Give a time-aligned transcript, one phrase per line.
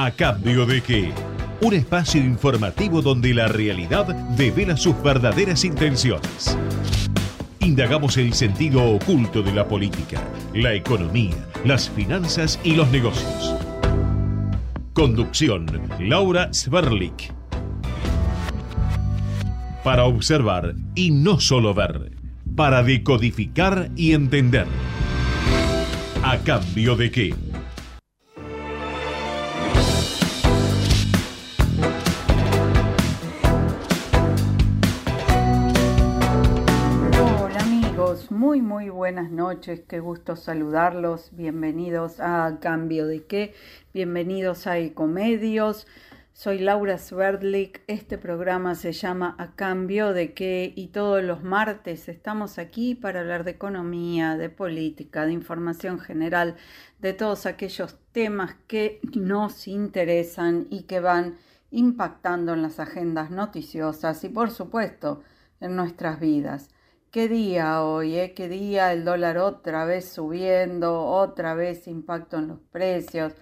[0.00, 1.10] ¿A cambio de qué?
[1.60, 6.56] Un espacio informativo donde la realidad devela sus verdaderas intenciones.
[7.58, 10.22] Indagamos el sentido oculto de la política,
[10.54, 11.34] la economía,
[11.64, 13.56] las finanzas y los negocios.
[14.92, 15.66] Conducción,
[15.98, 17.32] Laura Sverlik.
[19.82, 22.12] Para observar y no solo ver,
[22.54, 24.68] para decodificar y entender.
[26.22, 27.47] ¿A cambio de qué?
[39.08, 43.54] Buenas noches, qué gusto saludarlos, bienvenidos a Cambio de qué,
[43.94, 45.86] bienvenidos a Ecomedios,
[46.34, 52.06] soy Laura Sverdlik, este programa se llama A Cambio de qué y todos los martes
[52.10, 56.56] estamos aquí para hablar de economía, de política, de información general,
[56.98, 61.38] de todos aquellos temas que nos interesan y que van
[61.70, 65.22] impactando en las agendas noticiosas y por supuesto
[65.60, 66.68] en nuestras vidas.
[67.10, 68.34] ¿Qué día hoy?
[68.36, 73.32] ¿Qué día el dólar otra vez subiendo, otra vez impacto en los precios,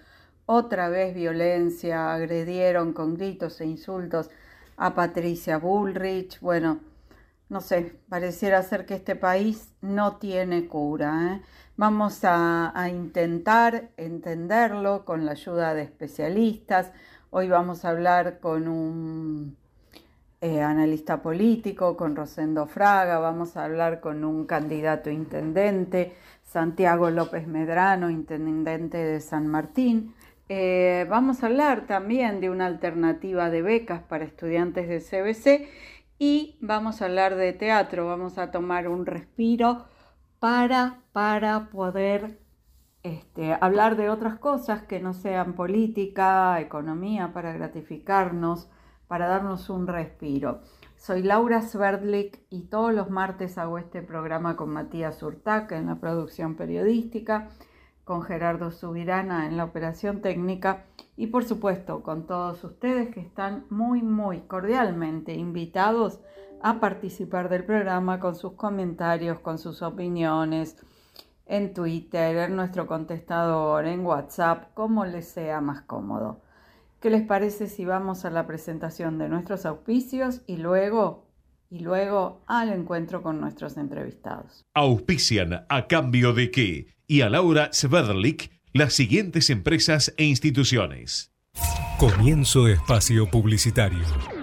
[0.45, 2.13] otra vez violencia?
[2.13, 4.29] Agredieron con gritos e insultos
[4.77, 6.39] a Patricia Bullrich.
[6.39, 6.79] Bueno,
[7.49, 11.35] no sé, pareciera ser que este país no tiene cura.
[11.35, 11.41] ¿eh?
[11.75, 16.93] Vamos a, a intentar entenderlo con la ayuda de especialistas.
[17.31, 19.57] Hoy vamos a hablar con un
[20.39, 27.47] eh, analista político, con Rosendo Fraga, vamos a hablar con un candidato intendente, Santiago López
[27.47, 30.13] Medrano, intendente de San Martín.
[30.49, 35.69] Eh, vamos a hablar también de una alternativa de becas para estudiantes de CBC
[36.19, 39.85] y vamos a hablar de teatro, vamos a tomar un respiro
[40.39, 42.39] para, para poder
[43.03, 48.69] este, hablar de otras cosas que no sean política, economía, para gratificarnos
[49.07, 50.61] para darnos un respiro.
[50.95, 55.95] Soy Laura Sverdlik y todos los martes hago este programa con Matías Urtaca en la
[55.95, 57.49] producción periodística,
[58.03, 60.85] con Gerardo Subirana en la operación técnica
[61.15, 66.19] y por supuesto con todos ustedes que están muy muy cordialmente invitados
[66.61, 70.77] a participar del programa con sus comentarios, con sus opiniones
[71.45, 76.41] en Twitter, en nuestro contestador, en WhatsApp, como les sea más cómodo.
[76.99, 81.31] ¿Qué les parece si vamos a la presentación de nuestros auspicios y luego,
[81.69, 84.65] y luego al encuentro con nuestros entrevistados?
[84.73, 91.31] Auspician a cambio de qué y a Laura Sverdlik las siguientes empresas e instituciones.
[91.99, 94.36] Comienzo espacio publicitario.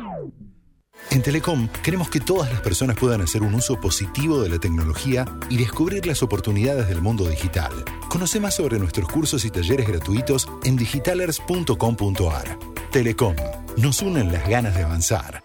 [1.11, 5.25] En Telecom queremos que todas las personas puedan hacer un uso positivo de la tecnología
[5.49, 7.73] y descubrir las oportunidades del mundo digital.
[8.09, 12.59] Conoce más sobre nuestros cursos y talleres gratuitos en digitalers.com.ar.
[12.91, 13.37] Telecom,
[13.77, 15.43] nos unen las ganas de avanzar.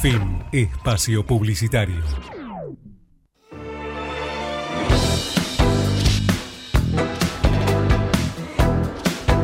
[0.00, 2.02] Fin espacio publicitario.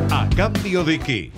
[0.09, 1.31] ¿A cambio de qué?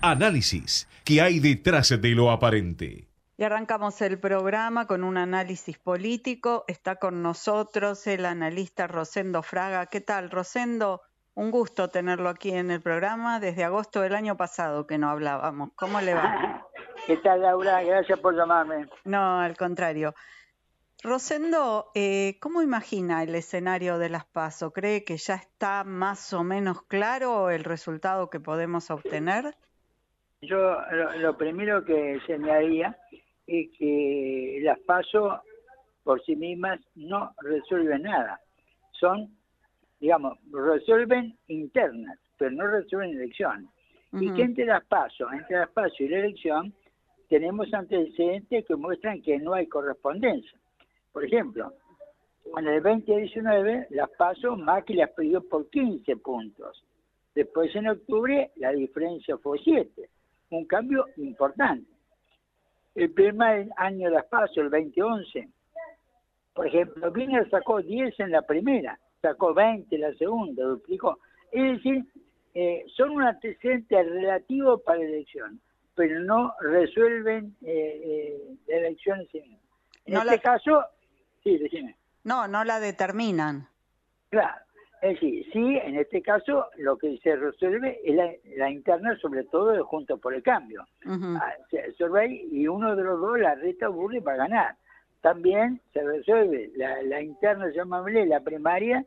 [0.00, 0.88] Análisis.
[1.04, 3.08] ¿Qué hay detrás de lo aparente?
[3.36, 6.64] Y arrancamos el programa con un análisis político.
[6.68, 9.86] Está con nosotros el analista Rosendo Fraga.
[9.86, 11.02] ¿Qué tal, Rosendo?
[11.34, 15.70] Un gusto tenerlo aquí en el programa desde agosto del año pasado que no hablábamos.
[15.74, 16.64] ¿Cómo le va?
[17.08, 17.82] ¿Qué tal, Laura?
[17.82, 18.88] Gracias por llamarme.
[19.04, 20.14] No, al contrario.
[21.02, 24.72] Rosendo, eh, ¿cómo imagina el escenario de las PASO?
[24.72, 29.56] ¿Cree que ya está más o menos claro el resultado que podemos obtener?
[30.40, 32.96] Yo lo, lo primero que señalaría
[33.46, 35.42] es que las PASO
[36.04, 38.40] por sí mismas no resuelven nada.
[38.92, 39.28] Son,
[40.00, 43.68] digamos, resuelven internas, pero no resuelven elecciones.
[44.12, 46.72] Y que entre las PASO, entre las PASO y la elección,
[47.28, 50.58] tenemos antecedentes que muestran que no hay correspondencia.
[51.12, 51.74] Por ejemplo,
[52.56, 56.82] en el 2019 las PASO Macri las pidió por 15 puntos.
[57.34, 60.08] Después en octubre la diferencia fue 7.
[60.50, 61.90] Un cambio importante.
[62.94, 65.48] El primer año de las PASO, el 2011,
[66.54, 71.18] por ejemplo, Wiener sacó 10 en la primera, sacó 20 en la segunda, duplicó.
[71.52, 72.04] Es decir,
[72.54, 75.60] eh, son un antecedente relativo para la elección,
[75.94, 79.58] pero no resuelven eh, eh, la elección en sí misma.
[80.06, 80.84] En No este la- caso,
[81.44, 81.94] sí, decime.
[82.24, 83.68] No, no la determinan.
[84.30, 84.60] Claro,
[85.02, 89.44] es decir, sí, en este caso lo que se resuelve es la, la interna, sobre
[89.44, 90.84] todo de Juntos por el Cambio.
[91.04, 91.36] Ujú.
[91.40, 94.76] Ah, se resuelve y uno de los dos, la reta Burri, va a ganar.
[95.20, 99.04] También se resuelve la, la interna, llamámosle, la primaria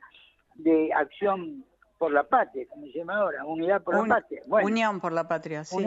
[0.55, 1.65] de acción
[1.97, 4.41] por la patria, como se llama ahora, unidad por la patria.
[4.47, 5.77] unión por la patria, sí.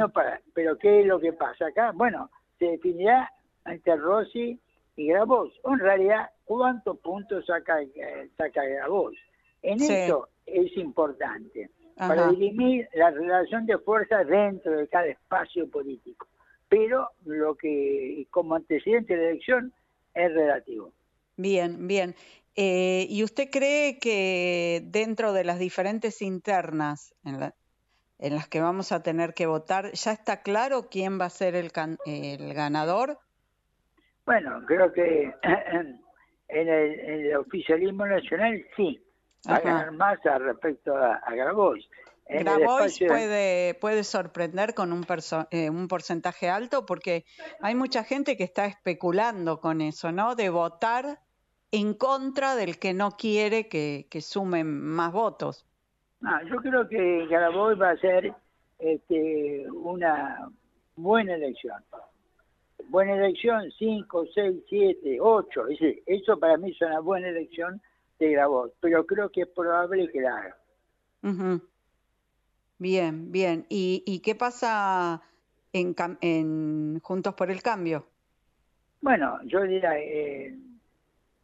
[0.54, 1.90] pero ¿qué es lo que pasa acá?
[1.92, 3.30] Bueno, se definirá
[3.66, 4.60] entre Rossi
[4.94, 5.52] y Grabois.
[5.64, 9.18] En realidad, ¿cuántos puntos saca, eh, saca Grabois?
[9.64, 16.28] En esto es importante, para dirimir la relación de fuerzas dentro de cada espacio político.
[16.68, 19.72] Pero lo que, como antecedente de la elección,
[20.14, 20.92] es relativo.
[21.36, 22.14] Bien, bien.
[22.56, 27.40] Eh, ¿Y usted cree que dentro de las diferentes internas en,
[28.34, 31.72] las que vamos a tener que votar, ya está claro quién va a ser el,
[32.06, 33.18] el ganador?
[34.26, 35.32] Bueno, creo que
[36.48, 39.00] en el, oficialismo nacional sí,
[39.48, 41.88] va a ganar más al respecto a, Grabois.
[42.26, 45.06] Grabois puede, puede sorprender con un,
[45.50, 47.24] eh, un porcentaje alto porque
[47.60, 50.34] hay mucha gente que está especulando con eso, ¿no?
[50.34, 51.18] De votar
[51.70, 55.66] en contra del que no quiere que, sumen más votos.
[56.22, 58.32] Ah, yo creo que Grabois va a ser
[58.78, 60.48] este, una
[60.96, 61.82] buena elección.
[62.88, 65.62] Buena elección, 5, 6, 7, 8.
[66.06, 67.82] Eso para mí es una buena elección
[68.30, 70.56] Grabois, pero creo que es probable que la haga.
[72.78, 73.66] Bien, bien.
[73.68, 75.22] ¿Y, ¿Y, qué pasa
[75.72, 78.06] en, en Juntos por el Cambio?
[79.00, 80.54] Bueno, yo diría, eh,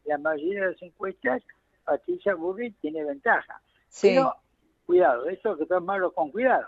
[0.05, 1.43] la mayoría de las encuestas,
[1.85, 3.61] Patricia Burri tiene ventaja.
[4.00, 4.35] Pero,
[4.87, 6.67] cuidado, esto que tomarlo con cuidado.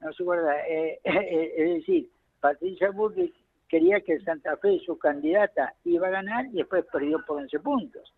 [0.00, 2.10] No se guarda, eh, eh, es decir,
[2.40, 3.32] Patricia Burri
[3.68, 8.12] quería que Santa Fe, su candidata, iba a ganar y después perdió por 11 puntos.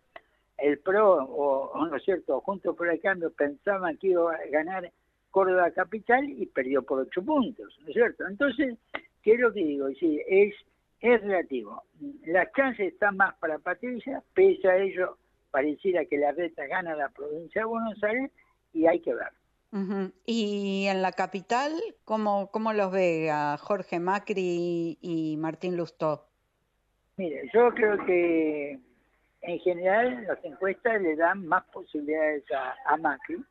[0.57, 4.91] El PRO, o, no es cierto, junto por el cambio, pensaban que iba a ganar
[5.31, 8.27] Córdoba Capital y perdió por 8 puntos, ¿no es cierto?
[8.27, 8.77] Entonces,
[9.21, 9.87] ¿qué es lo que digo?
[9.99, 10.53] Sí, es
[10.99, 11.83] es relativo.
[12.25, 15.17] Las chances están más para Patricia, pese a ello,
[15.51, 18.31] pareciera que la reta gana la provincia de Buenos Aires
[18.73, 19.29] y hay que ver.
[20.25, 21.73] Y en la capital,
[22.03, 26.25] ¿cómo, ¿cómo los ve a Jorge Macri y Martín Lustó?
[27.17, 28.79] Mire, yo creo que
[29.41, 32.43] en general las encuestas le dan más posibilidades
[32.85, 33.43] a, Macri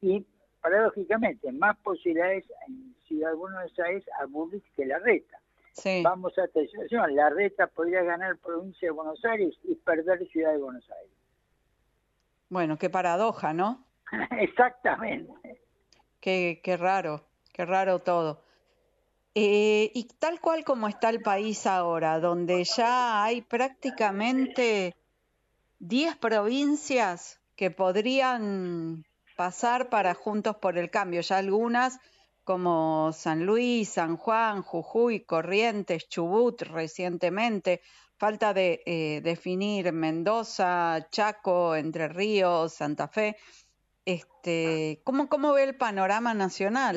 [0.00, 0.24] y
[0.60, 5.38] paradójicamente más posibilidades en Ciudad de Buenos Aires a Burris que la reta.
[6.02, 7.16] Vamos a esta situación.
[7.16, 11.12] La reta podría ganar provincia de Buenos Aires y perder ciudad de Buenos Aires.
[12.50, 13.84] Bueno, qué paradoja, ¿no?
[14.38, 15.32] Exactamente.
[16.20, 18.42] Qué, qué raro, qué raro todo.
[19.34, 24.96] Eh, y tal cual como está el país ahora, donde ya hay prácticamente
[25.78, 29.04] 10 provincias que podrían
[29.36, 31.98] pasar para Juntos por el Cambio, ya algunas
[32.44, 37.80] como San Luis, San Juan, Jujuy, Corrientes, Chubut recientemente.
[38.16, 43.36] Falta de eh, definir Mendoza, Chaco, Entre Ríos, Santa Fe.
[44.04, 46.96] Este, ¿cómo, ¿Cómo ve el panorama nacional?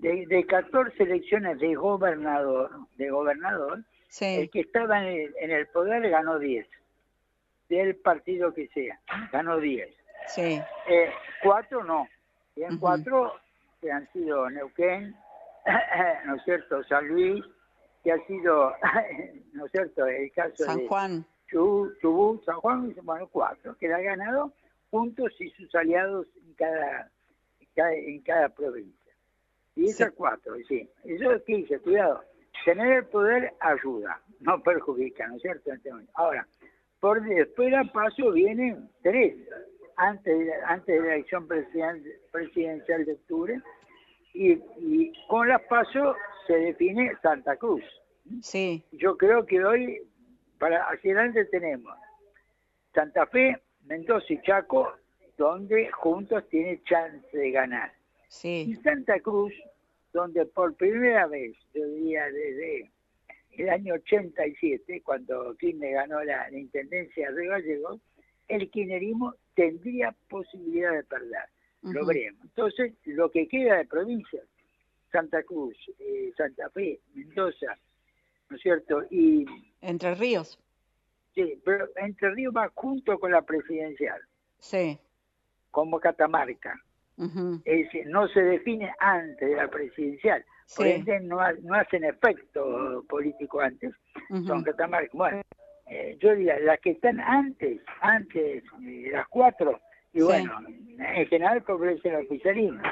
[0.00, 3.84] De, 14 elecciones de gobernador, de gobernador
[4.20, 6.66] el que estaba en el, poder ganó 10,
[7.68, 8.98] del partido que sea,
[9.32, 9.88] ganó 10.
[10.28, 10.60] Sí.
[10.88, 11.10] Eh,
[11.42, 12.08] cuatro no,
[12.56, 13.34] bien, cuatro
[13.80, 15.14] que han sido Neuquén,
[16.26, 17.44] ¿no es cierto?, San Luis,
[18.02, 18.72] que ha sido,
[19.52, 21.24] ¿no es cierto?, el caso San Juan.
[21.50, 24.52] Chubut, San Juan, bueno, cuatro, que la ha ganado
[24.90, 27.10] juntos y sus aliados en cada,
[27.76, 28.97] en cada, provincia.
[29.78, 30.90] Y esas cuatro, sí.
[31.04, 32.20] Eso es que dice, cuidado,
[32.64, 35.70] tener el poder ayuda, no perjudica, ¿no es cierto?
[36.14, 36.48] Ahora,
[36.98, 39.36] por después a paso vienen tres
[39.96, 43.62] antes de, antes de la elección presidencial de octubre
[44.34, 46.16] y, con las pasos
[46.48, 47.84] se define Santa Cruz.
[48.42, 48.84] Sí.
[48.90, 50.02] Yo creo que hoy,
[50.58, 51.96] para hacia adelante tenemos
[52.92, 54.92] Santa Fe, Mendoza y Chaco,
[55.36, 57.92] donde juntos tiene chance de ganar.
[58.28, 58.66] Sí.
[58.68, 59.52] Y Santa Cruz,
[60.12, 62.90] donde por primera vez, yo diría desde
[63.58, 68.00] el año 87, cuando Kirchner ganó la, Intendencia de Gallegos,
[68.46, 71.42] el kirchnerismo tendría posibilidad de perder.
[71.82, 72.40] Lo veremos.
[72.44, 74.44] Entonces, lo que queda de provincias,
[75.12, 77.78] Santa Cruz, eh, Santa Fe, Mendoza,
[78.48, 79.02] ¿no es cierto?
[79.10, 79.46] Y
[79.80, 80.58] Entre Ríos.
[81.34, 84.20] Sí, pero Entre Ríos va junto con la presidencial.
[84.58, 84.98] Sí.
[85.70, 86.82] Como Catamarca.
[87.64, 90.44] Es no se define antes de la presidencial.
[90.76, 93.92] Por ende, no, no hacen efecto político antes.
[94.46, 95.10] Son Catamarca.
[95.14, 95.42] Bueno,
[95.86, 99.80] eh, yo diría, las que están antes, antes de las cuatro,
[100.12, 100.52] y bueno,
[100.98, 102.82] en general favorecen el oficialismo.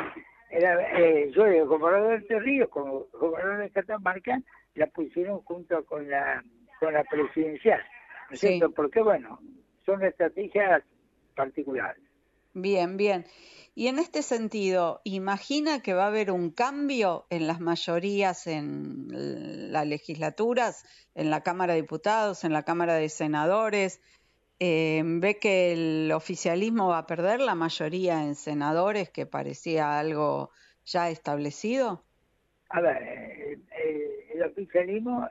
[0.51, 4.41] Era, eh, yo, el gobernador de Ríos, como gobernador de Catamarca,
[4.75, 6.43] la pusieron junto con la
[6.81, 7.81] con la presidencial.
[8.29, 8.71] ¿No es cierto?
[8.71, 9.41] Porque, bueno,
[9.85, 10.83] son estrategias
[11.35, 12.03] particulares.
[12.59, 13.27] Bien, bien.
[13.75, 19.09] Y en este sentido, ¿imagina que va a haber un cambio en las mayorías en
[19.71, 20.83] las legislaturas,
[21.15, 24.01] en la Cámara de Diputados, en la Cámara de Senadores?
[24.59, 30.49] Eh, ¿Ve que el oficialismo va a perder la mayoría en senadores, que parecía algo
[30.87, 32.07] ya establecido?
[32.71, 35.29] A ver, eh, eh, el oficialismo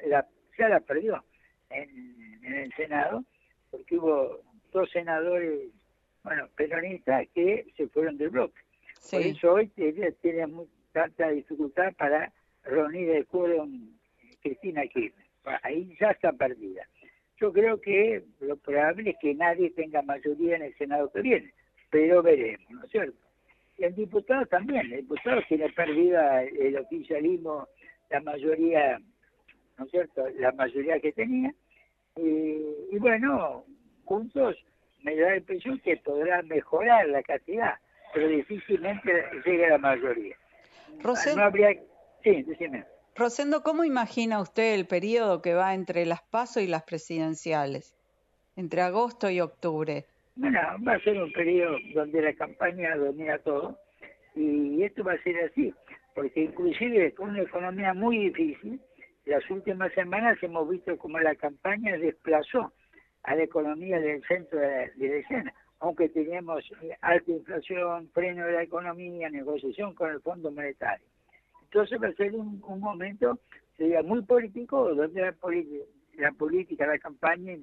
[0.59, 1.25] ya la perdió
[1.71, 3.25] en el Senado,
[3.71, 4.41] porque hubo
[4.71, 5.71] dos senadores
[6.25, 8.59] bueno, peronistas que se fueron del bloque.
[9.11, 10.47] Por eso hoy tiene, tiene
[10.91, 13.91] tanta dificultad para reunir el quórum
[14.41, 15.25] Cristina Kirchner.
[15.61, 16.87] Ahí ya está perdida.
[17.39, 21.53] Yo creo que lo probable es que nadie tenga mayoría en el Senado que viene,
[21.91, 23.19] pero veremos, ¿no es cierto?
[23.77, 27.67] Y el diputado también, el diputado tiene perdida el oficialismo,
[28.09, 28.99] la mayoría,
[29.77, 31.53] ¿no es cierto?, la mayoría que tenía.
[32.15, 33.65] y bueno,
[34.05, 34.57] juntos
[35.05, 37.75] me da la impresión que podrá mejorar la cantidad,
[38.13, 39.11] pero difícilmente
[39.45, 40.35] llegue a la mayoría.
[40.99, 41.79] Rosendo, no habría...
[42.23, 42.85] Sí, decime.
[43.15, 47.95] Rosendo, ¿cómo imagina usted el periodo que va entre las PASO y las presidenciales?
[48.55, 50.05] Entre agosto y octubre.
[50.35, 53.77] Bueno, va a ser un periodo donde la campaña domina todo
[54.33, 55.71] y esto va a ser así,
[56.15, 58.81] porque inclusive con una economía muy difícil,
[59.25, 62.73] las últimas semanas hemos visto cómo la campaña desplazó
[63.25, 68.53] a la economía del centro de la, escena, aunque teníamos eh, alta inflación, freno de
[68.53, 71.07] la economía, negociación con el Fondo Monetario.
[71.63, 73.39] Entonces va a ser un, momento,
[73.77, 75.35] sería muy político, donde la,
[76.17, 77.53] la política, la campaña,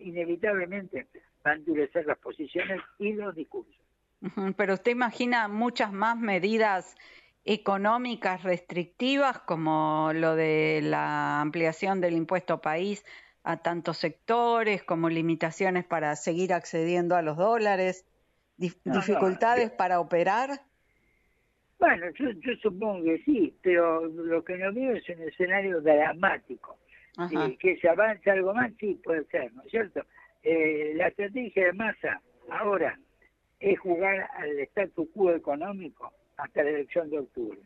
[0.00, 1.06] inevitablemente
[1.46, 3.74] va a endurecer las posiciones y los discursos.
[4.56, 6.96] Pero usted imagina muchas más medidas
[7.44, 13.04] económicas restrictivas como lo de la ampliación del impuesto país
[13.46, 18.04] a tantos sectores, como limitaciones para seguir accediendo a los dólares,
[18.56, 20.50] dificultades para operar?
[21.78, 22.26] Bueno, yo,
[22.60, 26.76] supongo que sí, pero lo que no veo es un escenario dramático.
[27.18, 30.04] Eh, que se avance algo más, sí, puede ser, ¿no es cierto?
[30.42, 32.98] Eh, la estrategia de masa ahora
[33.60, 37.60] es jugar al statu quo económico hasta la elección de octubre.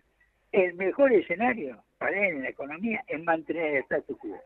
[0.53, 4.39] El mejor escenario para él en la economía es mantener el statu quo.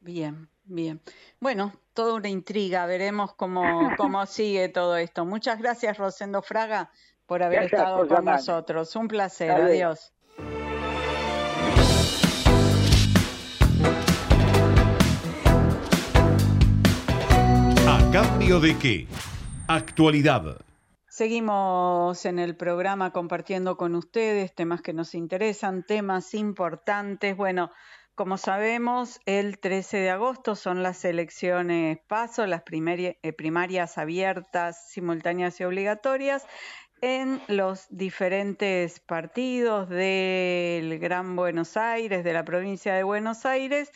[0.00, 1.00] Bien, bien.
[1.40, 5.24] Bueno, toda una intriga, veremos cómo, cómo sigue todo esto.
[5.24, 6.90] Muchas gracias, Rosendo Fraga,
[7.26, 8.94] por haber estado con nosotros.
[8.96, 10.12] Un placer, adiós.
[17.86, 19.06] ¿A cambio de qué?
[19.66, 20.58] Actualidad.
[21.08, 27.36] Seguimos en el programa compartiendo con ustedes temas que nos interesan, temas importantes.
[27.36, 27.72] Bueno,
[28.18, 35.60] como sabemos, el 13 de agosto son las elecciones PASO, las eh, primarias abiertas, simultáneas
[35.60, 36.44] y obligatorias
[37.00, 43.92] en los diferentes partidos del Gran Buenos Aires, de la provincia de Buenos Aires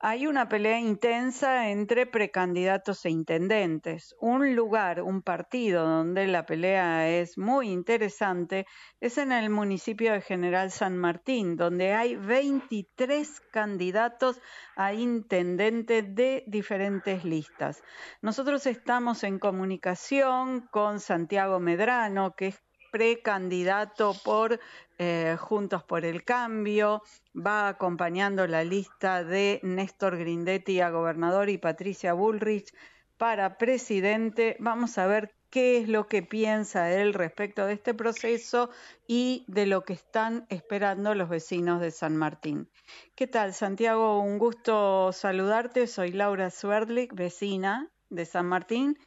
[0.00, 4.14] hay una pelea intensa entre precandidatos e intendentes.
[4.20, 8.66] Un lugar, un partido donde la pelea es muy interesante
[9.00, 14.40] es en el municipio de General San Martín, donde hay 23 candidatos
[14.76, 17.82] a intendente de diferentes listas.
[18.22, 24.60] Nosotros estamos en comunicación con Santiago Medrano, que es precandidato por
[24.98, 27.02] eh, Juntos por el Cambio,
[27.34, 32.74] va acompañando la lista de Néstor Grindetti a gobernador y Patricia Bullrich
[33.16, 34.56] para presidente.
[34.58, 38.70] Vamos a ver qué es lo que piensa él respecto de este proceso
[39.06, 42.68] y de lo que están esperando los vecinos de San Martín.
[43.14, 44.18] ¿Qué tal, Santiago?
[44.20, 45.86] Un gusto saludarte.
[45.86, 48.98] Soy Laura Swerdlik, vecina de San Martín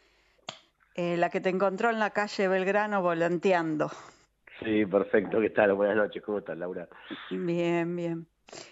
[0.96, 3.90] eh, la que te encontró en la calle Belgrano volanteando.
[4.64, 5.42] Sí, perfecto.
[5.42, 5.74] ¿Qué tal?
[5.74, 6.22] Buenas noches.
[6.24, 6.88] ¿Cómo estás, Laura?
[7.30, 8.28] Bien, bien.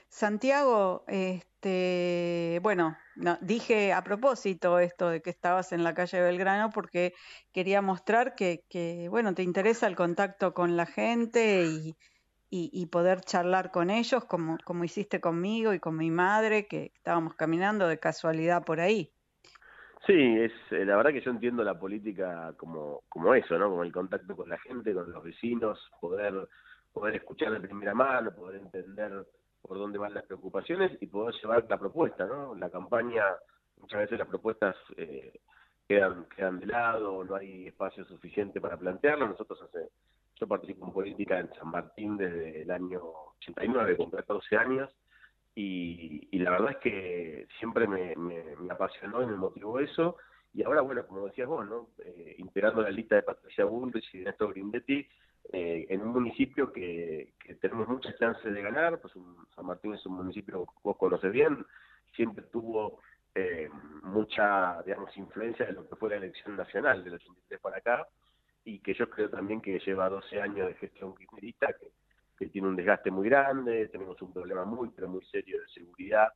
[0.09, 2.97] Santiago, este, bueno,
[3.41, 7.13] dije a propósito esto de que estabas en la calle Belgrano porque
[7.53, 11.95] quería mostrar que, que bueno, te interesa el contacto con la gente y,
[12.49, 17.35] y, poder charlar con ellos como, como hiciste conmigo y con mi madre, que estábamos
[17.35, 19.13] caminando de casualidad por ahí.
[20.09, 23.69] Sí, es eh, la verdad que yo entiendo la política como, como eso, ¿no?
[23.69, 26.49] Como el contacto con la gente, con los vecinos, poder
[26.91, 29.23] poder escuchar de primera mano, poder entender
[29.61, 32.55] por dónde van las preocupaciones y poder llevar la propuesta, ¿no?
[32.55, 33.23] La campaña,
[33.77, 35.41] muchas veces las propuestas eh,
[35.87, 39.27] quedan quedan de lado, no hay espacio suficiente para plantearlo.
[39.27, 39.89] Nosotros hace,
[40.39, 42.99] yo participo en política en San Martín desde el año
[43.37, 44.89] 89, con 14 años,
[45.61, 48.15] y, la verdad es que siempre me,
[48.69, 50.15] apasionó y me motivó eso
[50.53, 51.89] y ahora, bueno, como decías vos, ¿no?
[51.99, 55.07] Eh, integrando la lista de Patricia Bullrich y de Néstor Grindetti,
[55.51, 59.13] eh, en un municipio que, tenemos muchas chances de ganar, pues
[59.53, 61.65] San Martín es un municipio que vos conoces bien,
[62.15, 63.01] siempre tuvo
[63.35, 63.69] eh,
[64.03, 68.07] mucha, digamos, influencia de lo que fue la elección nacional del 83 para acá,
[68.63, 71.91] y que yo creo también que lleva 12 años de gestión kirchnerista, que,
[72.39, 76.29] que tiene un desgaste muy grande, tenemos un problema muy, pero muy serio de seguridad,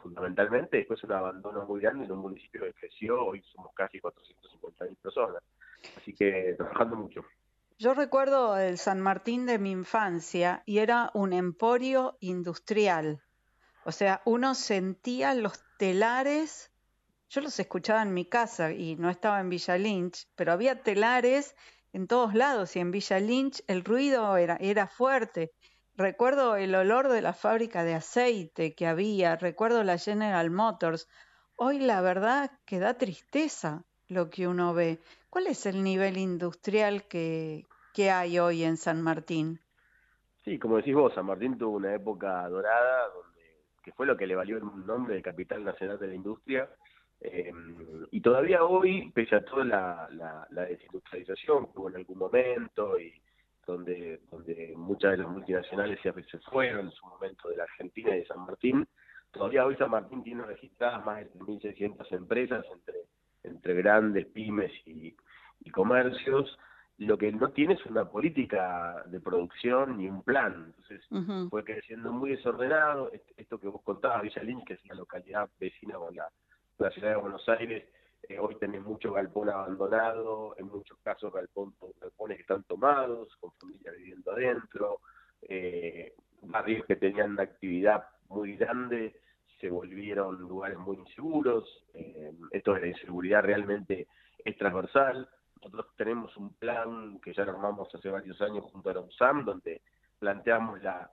[0.00, 4.96] fundamentalmente, después un abandono muy grande en un municipio que creció, hoy somos casi 450.000
[5.02, 5.42] personas,
[5.96, 7.24] así que trabajando mucho.
[7.76, 13.20] Yo recuerdo el San Martín de mi infancia y era un emporio industrial.
[13.84, 16.72] O sea, uno sentía los telares,
[17.30, 21.56] yo los escuchaba en mi casa y no estaba en Villa Lynch, pero había telares
[21.92, 25.52] en todos lados y en Villa Lynch el ruido era, era fuerte.
[25.96, 31.08] Recuerdo el olor de la fábrica de aceite que había, recuerdo la General Motors.
[31.56, 35.00] Hoy la verdad que da tristeza lo que uno ve.
[35.28, 39.60] ¿Cuál es el nivel industrial que, que hay hoy en San Martín?
[40.44, 43.38] Sí, como decís vos, San Martín tuvo una época dorada donde
[43.88, 46.68] que fue lo que le valió el nombre de capital nacional de la industria.
[47.20, 47.52] Eh,
[48.10, 53.12] y todavía hoy, pese a toda la, la, desindustrialización que hubo en algún momento y
[53.66, 58.14] donde, donde muchas de las multinacionales se, se fueron en su momento de la Argentina
[58.14, 58.86] y de San Martín,
[59.32, 63.08] todavía hoy San Martín tiene registradas más de 1.600 empresas entre
[63.48, 65.14] entre grandes pymes y,
[65.72, 66.58] comercios,
[66.96, 70.72] lo que no tiene es una política de producción ni un plan.
[70.74, 71.04] Entonces
[71.50, 73.12] fue creciendo muy desordenado.
[73.36, 76.26] Esto que vos contabas, Villa Lynch, que es la localidad vecina con la,
[76.78, 77.84] ciudad de Buenos Aires,
[78.28, 83.52] eh, hoy tenés mucho galpón abandonado, en muchos casos galpón, galpones que están tomados, con
[83.54, 85.00] familias viviendo adentro,
[85.42, 89.20] eh, barrios que tenían una actividad muy grande
[89.60, 94.06] se volvieron lugares muy inseguros, eh, esto de la inseguridad realmente
[94.44, 95.28] es transversal.
[95.56, 99.82] Nosotros tenemos un plan que ya armamos hace varios años junto a la USAM, donde
[100.20, 101.10] planteamos la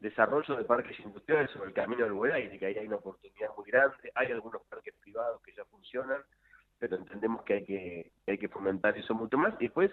[0.00, 3.70] desarrollo de parques industriales sobre el camino del buen que ahí hay una oportunidad muy
[3.70, 4.10] grande.
[4.14, 6.22] Hay algunos parques privados que ya funcionan,
[6.78, 9.54] pero entendemos que hay que, hay que fomentar eso mucho más.
[9.60, 9.90] Y después,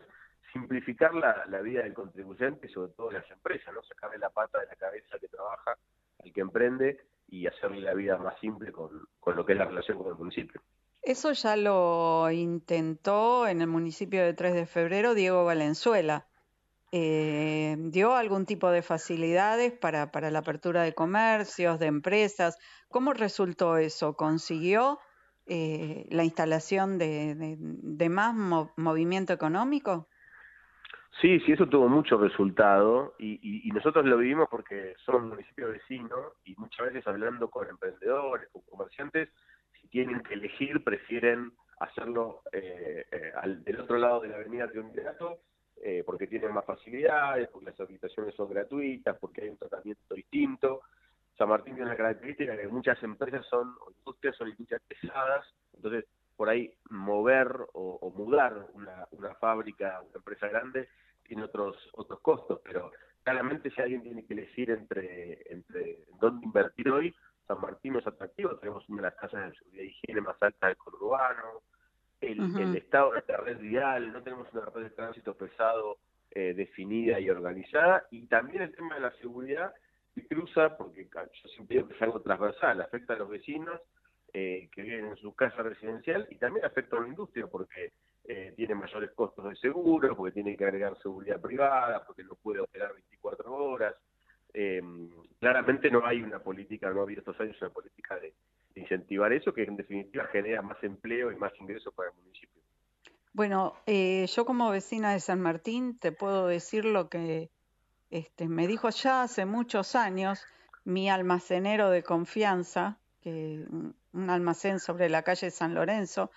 [0.54, 4.68] simplificar la, vida del contribuyente, sobre todo de las empresas, no sacarle la pata de
[4.68, 5.78] la cabeza que trabaja,
[6.24, 9.98] al que emprende, y hacerle la vida más simple con, lo que es la relación
[9.98, 10.62] con el municipio.
[11.02, 16.26] Eso ya lo intentó en el municipio de 3 de febrero Diego Valenzuela.
[16.92, 22.58] Eh, ¿Dio algún tipo de facilidades para, para la apertura de comercios, de empresas?
[22.90, 24.16] ¿Cómo resultó eso?
[24.16, 25.00] ¿Consiguió
[25.50, 28.36] eh, la instalación de, más
[28.76, 30.10] movimiento económico?
[31.22, 36.16] Sí, sí, eso tuvo mucho resultado y, nosotros lo vivimos porque somos un municipio vecino
[36.44, 39.30] y muchas veces hablando con emprendedores, con comerciantes,
[39.80, 44.70] si tienen que elegir prefieren hacerlo eh, eh, al, del otro lado de la avenida
[44.70, 45.40] Triunvirato
[45.84, 50.82] eh, porque tienen más facilidades, porque las habitaciones son gratuitas, porque hay un tratamiento distinto.
[51.38, 56.06] San Martín tiene una característica que muchas empresas son, o industrias son industrias pesadas, entonces
[56.36, 60.88] por ahí mover o, mudar una, una fábrica, una empresa grande,
[61.24, 62.92] tiene otros otros costos, pero
[63.24, 67.14] claramente si alguien tiene que elegir entre, entre dónde invertir hoy,
[67.48, 70.70] San Martín es atractivo, tenemos una de las tasas de seguridad y higiene más altas
[70.70, 71.62] del conurbano,
[72.22, 75.98] el, estado de la red vial, no tenemos una red de tránsito pesado
[76.32, 79.74] eh, definida y organizada, y también el tema de la seguridad
[80.14, 83.80] que cruza, porque yo siempre digo que es algo transversal, afecta a los vecinos
[84.34, 87.94] eh, que viven en su casa residencial y también afecta a la industria, porque
[88.26, 92.60] eh, tiene mayores costos de seguro, porque tiene que agregar seguridad privada, porque no puede
[92.60, 93.96] operar 24 horas.
[94.54, 94.82] Eh,
[95.40, 98.34] claramente no hay una política, no ha habido estos años una política de,
[98.78, 102.62] incentivar eso, que en definitiva genera más empleo y más ingresos para el municipio.
[103.34, 107.52] Bueno, eh, yo como vecina de San Martín te puedo decir lo que
[108.10, 110.46] este, me dijo ya hace muchos años
[110.86, 113.66] mi almacenero de confianza, que
[114.14, 116.32] un almacén sobre la calle San Lorenzo,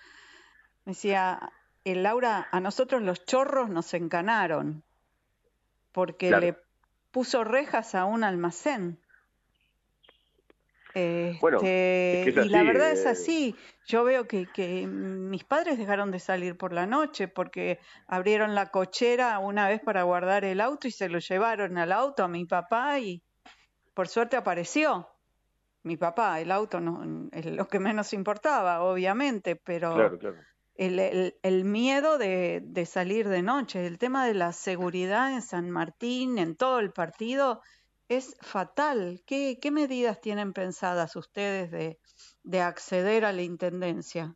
[0.85, 1.51] me decía,
[1.85, 4.83] el eh, Laura, a nosotros los chorros nos encanaron
[5.91, 6.57] porque le
[7.11, 8.99] puso rejas a un almacén.
[11.39, 13.09] Bueno, este, y la verdad es eh.
[13.09, 13.55] así.
[13.85, 18.71] Yo veo que, que, mis padres dejaron de salir por la noche porque abrieron la
[18.71, 22.45] cochera una vez para guardar el auto y se lo llevaron al auto a mi
[22.45, 23.23] papá y
[23.93, 25.07] por suerte apareció.
[25.83, 30.37] Mi papá, el auto no, es lo que menos importaba, obviamente, pero claro, claro
[30.75, 35.69] el, el, miedo de, de, salir de noche, el tema de la seguridad en San
[35.69, 37.61] Martín, en todo el partido,
[38.11, 39.21] es fatal.
[39.25, 41.97] ¿Qué, qué medidas tienen pensadas ustedes de,
[42.43, 44.35] de acceder a la Intendencia?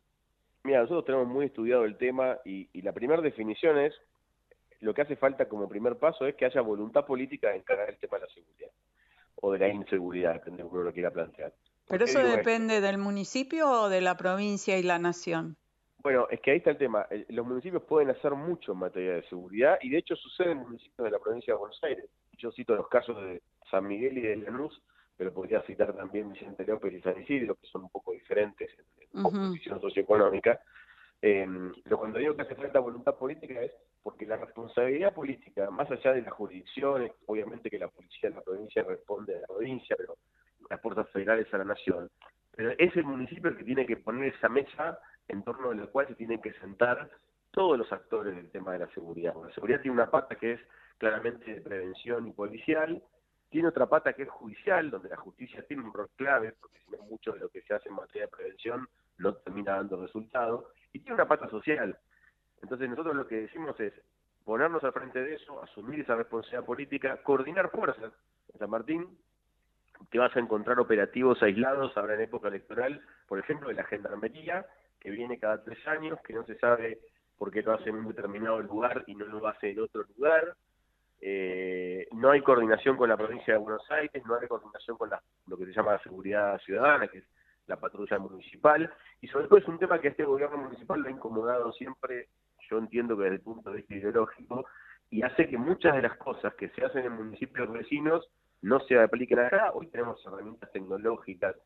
[0.64, 3.94] Mira, nosotros tenemos muy estudiado el tema y, la primera definición es,
[4.80, 7.98] lo que hace falta como primer paso es que haya voluntad política de encarar el
[7.98, 8.70] tema de la seguridad
[9.42, 11.52] o de la inseguridad, depende de uno lo quiera plantear.
[11.86, 15.56] ¿Pero eso depende del municipio o de la provincia y la nación?
[16.02, 17.06] Bueno, es que ahí está el tema.
[17.28, 21.04] Los municipios pueden hacer mucho en materia de seguridad y de hecho sucede en municipios
[21.04, 22.06] de la provincia de Buenos Aires.
[22.38, 24.82] Yo cito los casos de San Miguel y de Lanús,
[25.16, 28.70] pero podría citar también Vicente López y San Isidro, que son un poco diferentes
[29.12, 30.60] en, posición socioeconómica.
[31.22, 35.90] Em, pero cuando digo que hace falta voluntad política es porque la responsabilidad política, más
[35.90, 39.96] allá de las jurisdicciones, obviamente que la policía de la provincia responde a la provincia,
[39.96, 40.16] pero
[40.68, 42.10] las puertas federales a la nación,
[42.54, 44.98] pero es el municipio el que tiene que poner esa mesa
[45.28, 47.10] en torno a la cual se tienen que sentar
[47.50, 49.34] todos los actores del tema de la seguridad.
[49.42, 50.60] La seguridad tiene una pata que es
[50.98, 53.02] claramente de prevención y policial,
[53.48, 56.90] tiene otra pata que es judicial, donde la justicia tiene un rol clave, porque si
[56.90, 60.70] no mucho de lo que se hace en materia de prevención no termina dando resultado,
[60.92, 61.98] y tiene una pata social.
[62.62, 63.92] Entonces nosotros lo que decimos es
[64.44, 68.12] ponernos al frente de eso, asumir esa responsabilidad política, coordinar fuerzas.
[68.52, 69.18] En San Martín
[70.10, 74.66] te vas a encontrar operativos aislados ahora en época electoral, por ejemplo, de la gendarmería,
[75.00, 77.00] que viene cada tres años, que no se sabe
[77.38, 80.56] por qué lo hace en un determinado lugar y no lo hace en otro lugar.
[81.20, 85.22] Eh, no hay coordinación con la provincia de Buenos Aires, no hay coordinación con la,
[85.46, 87.24] lo que se llama la seguridad ciudadana, que es
[87.66, 91.08] la patrulla municipal, y sobre todo es un tema que a este gobierno municipal lo
[91.08, 92.28] ha incomodado siempre,
[92.70, 94.66] yo entiendo que desde el punto de vista ideológico,
[95.10, 98.28] y hace que muchas de las cosas que se hacen en municipios vecinos
[98.62, 99.70] no se apliquen acá.
[99.74, 101.56] Hoy tenemos herramientas tecnológicas.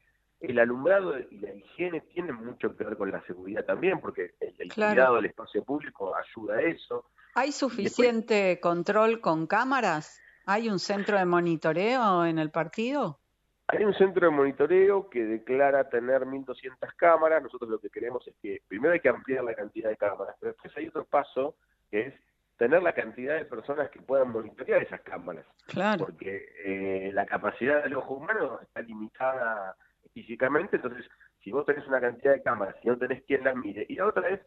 [0.41, 4.73] El alumbrado y la higiene tienen mucho que ver con la seguridad también, porque el,
[4.73, 7.07] cuidado del espacio público ayuda a eso.
[7.35, 10.21] ¿Hay suficiente control con cámaras?
[10.47, 13.21] ¿Hay un centro de monitoreo en el partido?
[13.69, 17.43] Hay un centro de monitoreo que declara tener 1.200 cámaras.
[17.43, 20.53] Nosotros lo que queremos es que primero hay que ampliar la cantidad de cámaras, pero
[20.53, 21.55] después hay otro paso
[21.89, 22.15] que es
[22.57, 25.47] tener la cantidad de personas que puedan monitorear esas cámaras.
[25.67, 26.07] Claro.
[26.07, 29.77] Porque eh, la capacidad del ojo humano está limitada
[30.13, 31.07] físicamente, entonces
[31.43, 34.07] si vos tenés una cantidad de cámaras y no tenés quien las mire, y la
[34.07, 34.41] otra es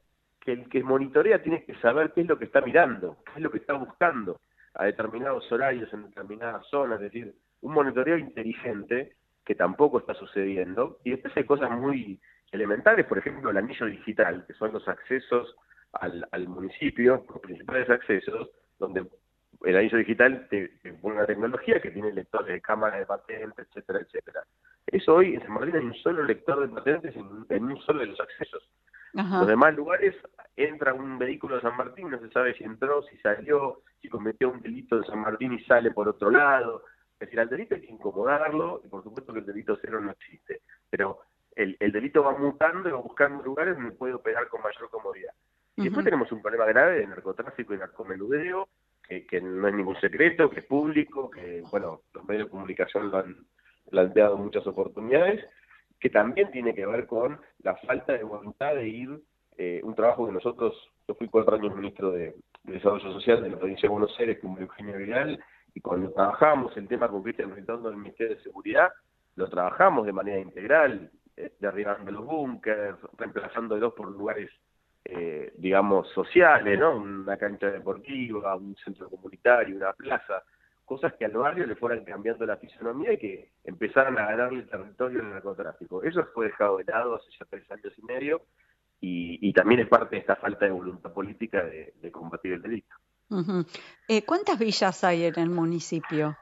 [0.44, 3.42] que el que monitorea tiene que saber qué es lo que está mirando, qué es
[3.42, 4.40] lo que está buscando
[4.74, 11.00] a determinados horarios en determinadas zonas, es decir, un monitoreo inteligente que tampoco está sucediendo.
[11.04, 12.20] Y después hay cosas muy
[12.52, 15.56] elementales, por ejemplo, el anillo digital, que son los accesos
[15.94, 19.06] al, al municipio, los principales accesos, donde
[19.64, 20.70] el anillo digital te,
[21.02, 24.44] pone una tecnología que tiene lectores de cámara de patentes, etcétera, etcétera.
[24.88, 28.08] Eso hoy en San Martín hay un solo lector de patentes en, un solo de
[28.08, 28.70] los accesos.
[29.14, 30.16] Los demás lugares
[30.56, 34.50] entra un vehículo de San Martín, no se sabe si entró, si salió, si cometió
[34.50, 36.84] un delito de San Martín y sale por otro lado.
[37.20, 40.12] Es decir, al delito hay que incomodarlo y por supuesto que el delito cero no
[40.12, 40.62] existe.
[40.90, 41.20] Pero
[41.56, 45.34] el, el delito va mutando y va buscando lugares donde puede operar con mayor comodidad.
[45.76, 48.68] Y después tenemos un problema grave de narcotráfico y narcomenudeo,
[49.08, 53.10] que, que no es ningún secreto, que es público, que bueno, los medios de comunicación
[53.10, 53.46] lo han
[53.90, 55.44] planteado muchas oportunidades,
[56.04, 59.22] que también tiene que ver con la falta de voluntad de ir,
[59.58, 60.76] eh, un trabajo que nosotros,
[61.08, 64.62] yo fui cuatro años ministro de, Desarrollo Social de la provincia de Buenos Aires con
[64.62, 65.42] Eugenio Vidal,
[65.74, 68.90] y cuando trabajamos el tema con Cristian Ritondo del Ministerio de Seguridad,
[69.38, 74.52] lo trabajamos de manera integral, eh, derribando los búnkers, reemplazándolos por lugares
[75.06, 76.98] eh, digamos, sociales, ¿no?
[76.98, 80.44] Una cancha deportiva, un centro comunitario, una plaza,
[80.86, 84.70] cosas que al barrio le fueran cambiando la fisonomía y que empezaran a ganarle el
[84.70, 86.04] territorio del narcotráfico.
[86.04, 88.42] Eso fue dejado de lado hace ya tres años y medio
[89.06, 92.96] y, también es parte de esta falta de voluntad política de, combatir el delito.
[94.08, 96.38] Eh, ¿Cuántas villas hay en el municipio?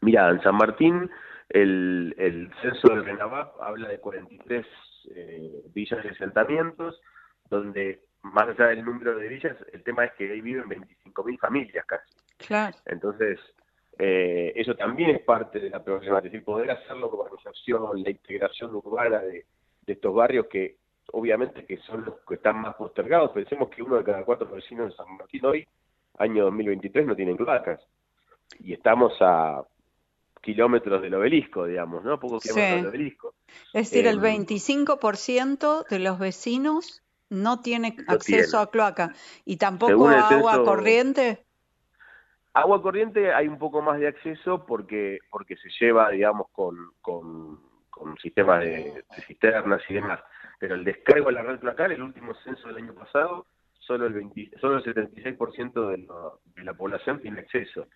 [0.00, 1.08] Mira, en San Martín
[1.48, 4.66] el, el censo del RENAVAP habla de 43
[5.14, 7.00] eh, villas y asentamientos,
[7.48, 11.84] donde más allá del número de villas, el tema es que ahí viven 25.000 familias
[11.86, 12.10] casi.
[12.46, 12.76] Claro.
[12.86, 13.38] Entonces,
[13.98, 18.10] eh, eso también es parte de la problemática, es decir, poder hacerlo como organización, la
[18.10, 19.44] integración urbana de,
[19.86, 20.78] estos barrios que
[21.12, 23.30] obviamente que son los que están más postergados.
[23.32, 25.68] Pensemos que uno de cada cuatro vecinos de San Martín hoy,
[26.18, 27.80] año 2023, no tienen cloacas.
[28.60, 29.62] Y estamos a
[30.40, 32.18] kilómetros del obelisco, digamos, ¿no?
[32.18, 33.34] Pocos kilómetros del obelisco.
[33.72, 40.08] Es decir, el 25% em, de los vecinos no tiene acceso a cloaca y tampoco
[40.08, 41.43] a agua corriente.
[42.54, 47.58] Agua corriente hay un poco más de acceso porque porque se lleva, digamos, con, con,
[48.20, 50.20] sistemas de, cisternas y demás.
[50.58, 53.46] Pero el descargo de la red cloacal, el último censo del año pasado,
[53.80, 56.06] solo el, 20, solo el 76% de,
[56.56, 57.86] de la población tiene acceso.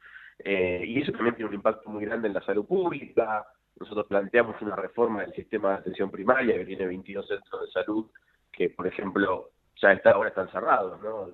[0.41, 3.47] Eh, y eso también tiene un impacto muy grande en la salud pública.
[3.79, 8.11] Nosotros planteamos una reforma del sistema de atención primaria que tiene 22 centros de salud
[8.59, 11.29] que por ejemplo, ya a esta hora están cerrados, ¿no?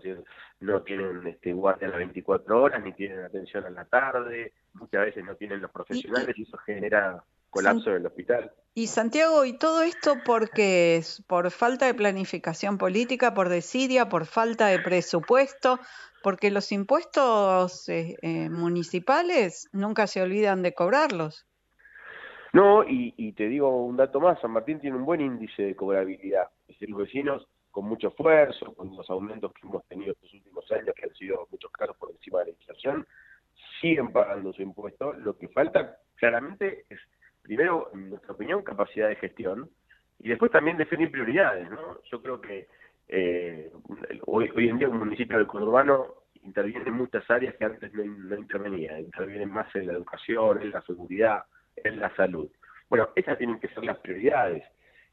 [0.61, 5.07] no tienen este, guardia a las 24 horas, ni tienen atención a la tarde, muchas
[5.07, 8.53] veces no tienen los profesionales y, eso genera colapso en el hospital.
[8.75, 14.27] Y Santiago, ¿y todo esto porque es por falta de planificación política, por desidia, por
[14.27, 15.79] falta de presupuesto?
[16.23, 21.47] Porque los impuestos eh, eh, municipales nunca se olvidan de cobrarlos.
[22.53, 25.77] No, y, y, te digo un dato más, San Martín tiene un buen índice de
[25.77, 26.49] cobrabilidad.
[26.63, 30.71] Es decir, los vecinos con mucho esfuerzo, con los aumentos que hemos tenido estos últimos
[30.71, 33.05] años, que han sido muchos casos por encima de la inflación,
[33.81, 35.13] siguen pagando su impuesto.
[35.15, 37.01] Lo que falta claramente es,
[37.43, 39.69] primero, en nuestra opinión, capacidad de gestión
[40.21, 41.69] y después también definir prioridades.
[41.69, 42.01] ¿no?
[42.13, 42.69] Yo creo que
[43.09, 43.73] eh,
[44.27, 48.05] hoy, hoy en día un municipio del conurbano interviene en muchas áreas que antes no,
[48.05, 51.43] no intervenía, interviene más en la educación, en la seguridad,
[51.75, 52.49] en la salud.
[52.89, 54.63] Bueno, esas tienen que ser las prioridades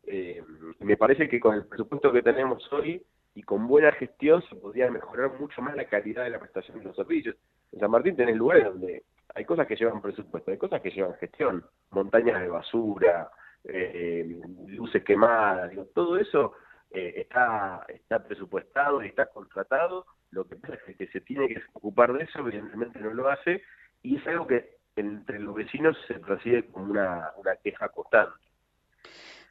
[0.07, 0.43] eh,
[0.79, 4.91] me parece que con el presupuesto que tenemos hoy y con buena gestión se podría
[4.91, 7.35] mejorar mucho más la calidad de la prestación de los servicios.
[7.71, 11.15] En San Martín tenés lugares donde hay cosas que llevan presupuesto, hay cosas que llevan
[11.15, 13.29] gestión, montañas de basura,
[13.63, 16.53] eh, luces quemadas, todo eso
[16.89, 20.05] eh, está, está presupuestado y está contratado.
[20.31, 23.61] Lo que pasa es que se tiene que ocupar de eso, evidentemente no lo hace,
[24.01, 28.33] y es algo que entre los vecinos se percibe como una, una queja constante.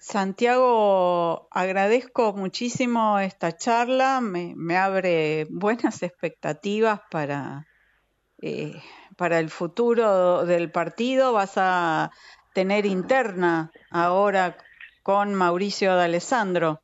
[0.01, 7.67] Santiago, agradezco muchísimo esta charla, me, abre buenas expectativas para,
[8.41, 8.81] eh,
[9.19, 11.35] para el futuro del partido.
[11.35, 12.11] Vas a
[12.55, 14.57] tener interna ahora
[15.03, 16.81] con Mauricio de Alessandro,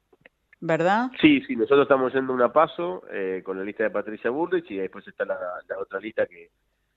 [0.61, 1.11] ¿verdad?
[1.19, 4.77] Sí, sí, nosotros estamos yendo una paso eh, con la lista de Patricia Burrich y
[4.77, 5.39] después está la,
[5.81, 6.51] otra lista que,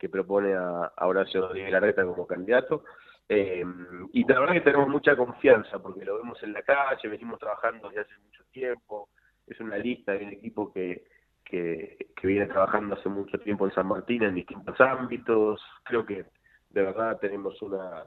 [0.10, 2.84] propone a, Horacio Rodríguez como candidato.
[3.32, 3.63] Eh,
[4.12, 7.88] y la verdad que tenemos mucha confianza porque lo vemos en la calle, venimos trabajando
[7.89, 9.10] desde hace mucho tiempo,
[9.46, 11.06] es una lista de un equipo que,
[11.46, 16.26] que, viene trabajando hace mucho tiempo en San Martín en distintos ámbitos, creo que
[16.72, 18.06] de verdad tenemos una,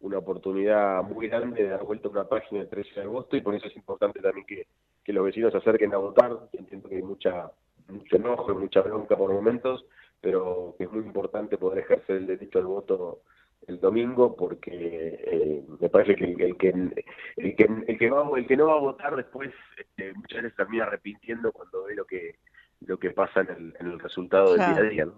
[0.00, 3.42] una oportunidad muy grande de dar vuelta a una página el 13 de agosto y
[3.42, 4.66] por eso es importante también que,
[5.04, 7.48] que los vecinos se acerquen a votar, entiendo que hay mucha
[7.88, 9.84] mucho enojo mucha bronca por momentos,
[10.20, 13.20] pero que es muy importante poder ejercer el derecho al voto
[13.66, 18.46] el domingo porque eh, me parece que el, que el que el que va el
[18.46, 22.36] que no va a votar después este, muchas veces termina arrepintiendo cuando ve lo que
[22.80, 25.08] lo que pasa en el, resultado del día a día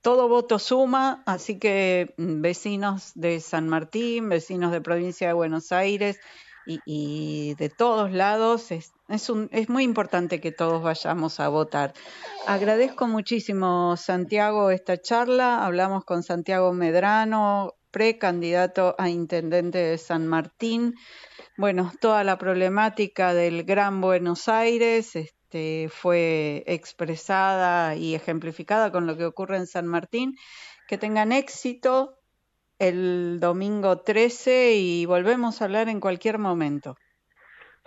[0.00, 5.70] Todo voto suma, así que mm, vecinos de San Martín, vecinos de provincia de Buenos
[5.72, 6.18] Aires
[6.66, 11.92] y, y de todos lados, es, es, muy importante que todos vayamos a votar.
[12.46, 15.64] Agradezco muchísimo, Santiago, esta charla.
[15.64, 20.94] Hablamos con Santiago Medrano, precandidato a intendente de San Martín.
[21.58, 29.18] Bueno, toda la problemática del Gran Buenos Aires este, fue expresada y ejemplificada con lo
[29.18, 30.34] que ocurre en San Martín.
[30.88, 32.16] Que tengan éxito
[32.78, 36.96] el domingo 13 y volvemos a hablar en cualquier momento.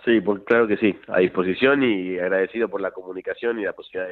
[0.04, 4.08] Sí, pues claro que sí, a disposición y agradecido por la comunicación y la posibilidad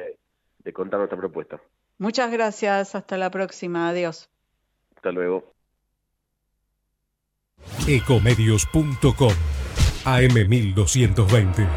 [0.63, 1.61] de, contar nuestra propuesta.
[1.97, 4.29] Muchas gracias, hasta la próxima, adiós.
[4.95, 5.45] Hasta luego.
[7.87, 9.33] Ecomedios.com
[10.03, 11.67] AM1220.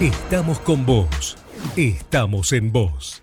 [0.00, 1.36] Estamos con vos.
[1.76, 3.22] Estamos en vos.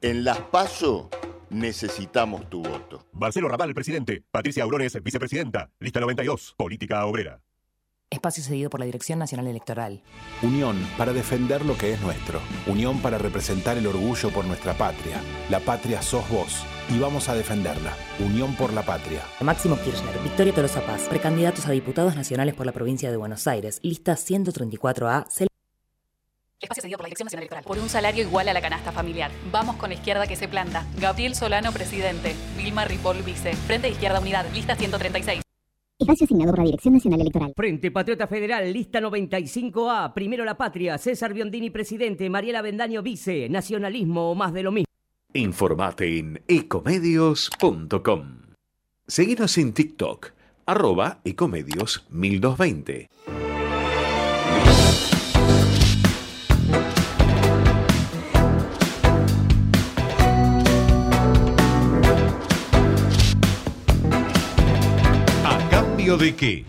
[0.00, 1.10] En Las PASO
[1.50, 3.06] necesitamos tu voto.
[3.12, 4.22] Marcelo Raval, presidente.
[4.30, 5.70] Patricia Aurones, vicepresidenta.
[5.80, 7.40] Lista 92, Política Obrera.
[8.12, 10.02] Espacio cedido por la Dirección Nacional Electoral.
[10.42, 12.40] Unión para defender lo que es nuestro.
[12.66, 15.22] Unión para representar el orgullo por nuestra patria.
[15.48, 17.96] La patria sos vos y vamos a defenderla.
[18.20, 19.22] Unión por la patria.
[19.40, 23.80] Máximo Kirchner, Victoria Tolosa Paz, precandidatos a diputados nacionales por la provincia de Buenos Aires.
[23.82, 25.51] Lista 134A.
[26.62, 27.64] Espacio cedido por la Dirección Nacional Electoral.
[27.64, 29.32] Por un salario igual a la canasta familiar.
[29.50, 30.86] Vamos con la izquierda que se planta.
[31.00, 32.34] Gabriel Solano, presidente.
[32.56, 33.54] Vilma Ripoll, vice.
[33.54, 35.42] Frente de Izquierda Unidad, lista 136.
[35.98, 37.52] Espacio asignado por la Dirección Nacional Electoral.
[37.56, 40.14] Frente Patriota Federal, lista 95A.
[40.14, 40.98] Primero la patria.
[40.98, 42.30] César Biondini, presidente.
[42.30, 43.48] Mariela Bendaño, vice.
[43.48, 44.86] Nacionalismo o más de lo mismo.
[45.34, 48.42] Informate en ecomedios.com.
[49.06, 50.30] Seguinos en TikTok,
[50.66, 53.08] arroba ecomedios 1220.
[66.02, 66.64] ¿A cambio de qué?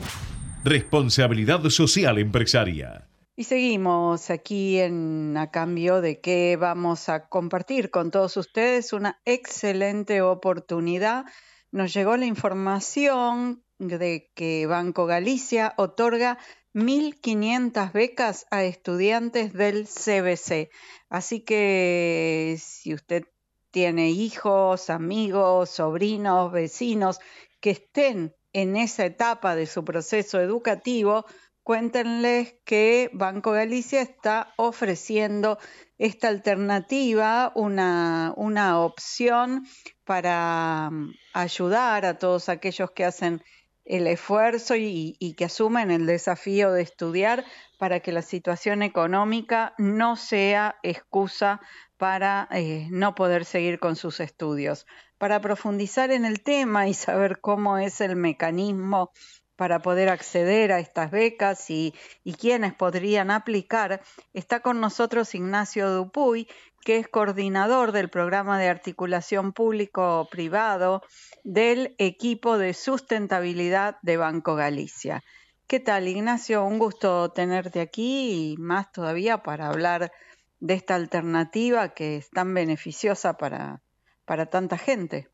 [0.63, 3.09] Responsabilidad social empresaria.
[3.35, 9.19] Y seguimos aquí en A cambio de que vamos a compartir con todos ustedes una
[9.25, 11.25] excelente oportunidad.
[11.71, 16.37] Nos llegó la información de que Banco Galicia otorga
[16.75, 20.69] 1.500 becas a estudiantes del CBC.
[21.09, 23.23] Así que si usted
[23.71, 27.19] tiene hijos, amigos, sobrinos, vecinos
[27.59, 31.25] que estén en esa etapa de su proceso educativo,
[31.63, 35.57] cuéntenles que Banco Galicia está ofreciendo
[35.97, 39.65] esta alternativa, una, una opción
[40.03, 43.41] para mm, ayudar a todos aquellos que hacen
[43.85, 47.45] el esfuerzo y, que asumen el desafío de estudiar
[47.77, 51.59] para que la situación económica no sea excusa
[51.97, 54.85] para eh, no poder seguir con sus estudios.
[55.17, 59.11] Para profundizar en el tema y saber cómo es el mecanismo
[59.55, 64.01] para poder acceder a estas becas y, y quiénes podrían aplicar,
[64.33, 66.47] está con nosotros Ignacio Dupuy,
[66.83, 71.01] que es coordinador del programa de articulación público-privado
[71.43, 75.23] del equipo de sustentabilidad de Banco Galicia.
[75.67, 76.63] ¿Qué tal, Ignacio?
[76.65, 80.11] Un gusto tenerte aquí y más todavía para hablar
[80.59, 83.81] de esta alternativa que es tan beneficiosa para,
[84.25, 85.29] para tanta gente.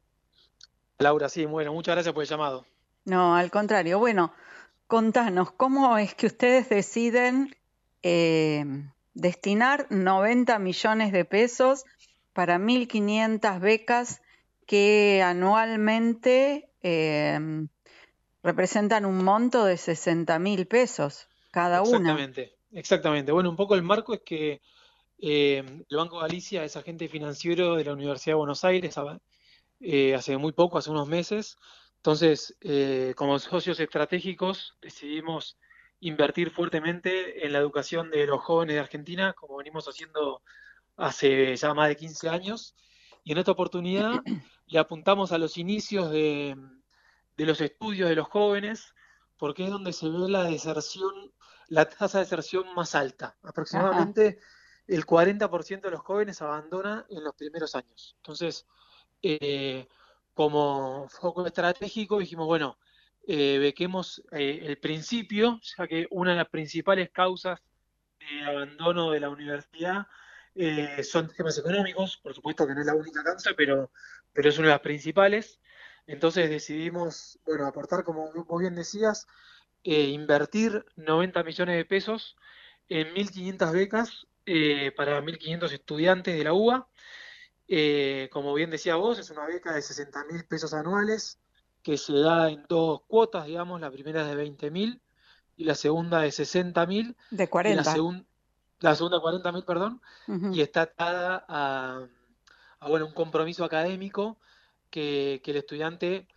[0.99, 2.65] Laura, sí, bueno, muchas gracias por el llamado.
[3.05, 3.99] No, al contrario.
[3.99, 4.33] Bueno,
[4.87, 7.55] contanos, ¿cómo es que ustedes deciden
[8.03, 8.65] eh,
[9.13, 11.85] destinar 90 millones de pesos
[12.33, 14.21] para 1.500 becas
[14.65, 17.67] que anualmente eh,
[18.43, 21.97] representan un monto de 60 mil pesos cada una?
[21.97, 23.31] Exactamente, exactamente.
[23.31, 24.61] Bueno, un poco el marco es que
[25.21, 28.95] eh, el Banco Galicia es agente financiero de la Universidad de Buenos Aires
[29.81, 31.57] eh, hace muy poco, hace unos meses.
[31.99, 35.57] Entonces, eh, como socios estratégicos, decidimos
[35.99, 40.41] invertir fuertemente en la educación de los jóvenes de Argentina, como venimos haciendo
[40.95, 42.73] hace ya más de 15 años.
[43.25, 44.13] Y en esta oportunidad
[44.67, 46.55] le apuntamos a los inicios de,
[47.35, 48.93] de los estudios de los jóvenes,
[49.37, 51.33] porque es donde se ve la deserción,
[51.67, 53.37] la tasa de deserción más alta.
[53.43, 54.39] Aproximadamente
[54.87, 58.15] el 40% de los jóvenes abandona en los primeros años.
[58.19, 58.65] Entonces,
[59.21, 59.89] eh,
[60.33, 62.77] como foco estratégico dijimos, bueno,
[63.31, 67.61] eh, bequemos eh, el principio, ya que una de las principales causas
[68.19, 70.07] de abandono de la universidad
[70.55, 73.91] eh, son temas económicos, por supuesto que no es la única causa, pero,
[74.33, 75.59] pero es una de las principales.
[76.07, 79.27] Entonces decidimos, bueno, aportar, como vos bien decías,
[79.83, 82.35] eh, invertir 90 millones de pesos
[82.87, 84.27] en 1.500 becas
[84.95, 86.87] para 1.500 estudiantes de la UBA.
[87.71, 91.39] Eh, como bien decía vos, es una beca de 60 mil pesos anuales
[91.83, 95.01] que se da en dos cuotas, digamos, la primera es de 20 mil
[95.55, 97.15] y la segunda de 60 mil.
[97.29, 97.83] De 40.
[97.83, 98.27] La, segun,
[98.79, 100.55] la segunda 40 mil, perdón, Uh -huh.
[100.55, 102.07] y está atada a,
[102.79, 104.37] a, bueno, un compromiso académico
[104.89, 106.27] que, que el estudiante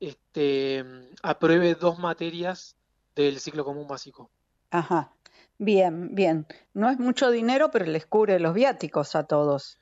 [0.00, 0.84] este,
[1.22, 2.76] apruebe dos materias
[3.14, 4.30] del ciclo común básico.
[4.70, 5.12] Ajá.
[5.58, 6.46] Bien, bien.
[6.74, 9.78] No es mucho dinero, pero les cubre los viáticos a todos.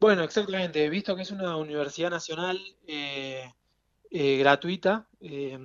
[0.00, 0.88] Bueno, exactamente.
[0.88, 3.52] Visto que es una universidad nacional eh,
[4.10, 5.58] eh, gratuita, eh,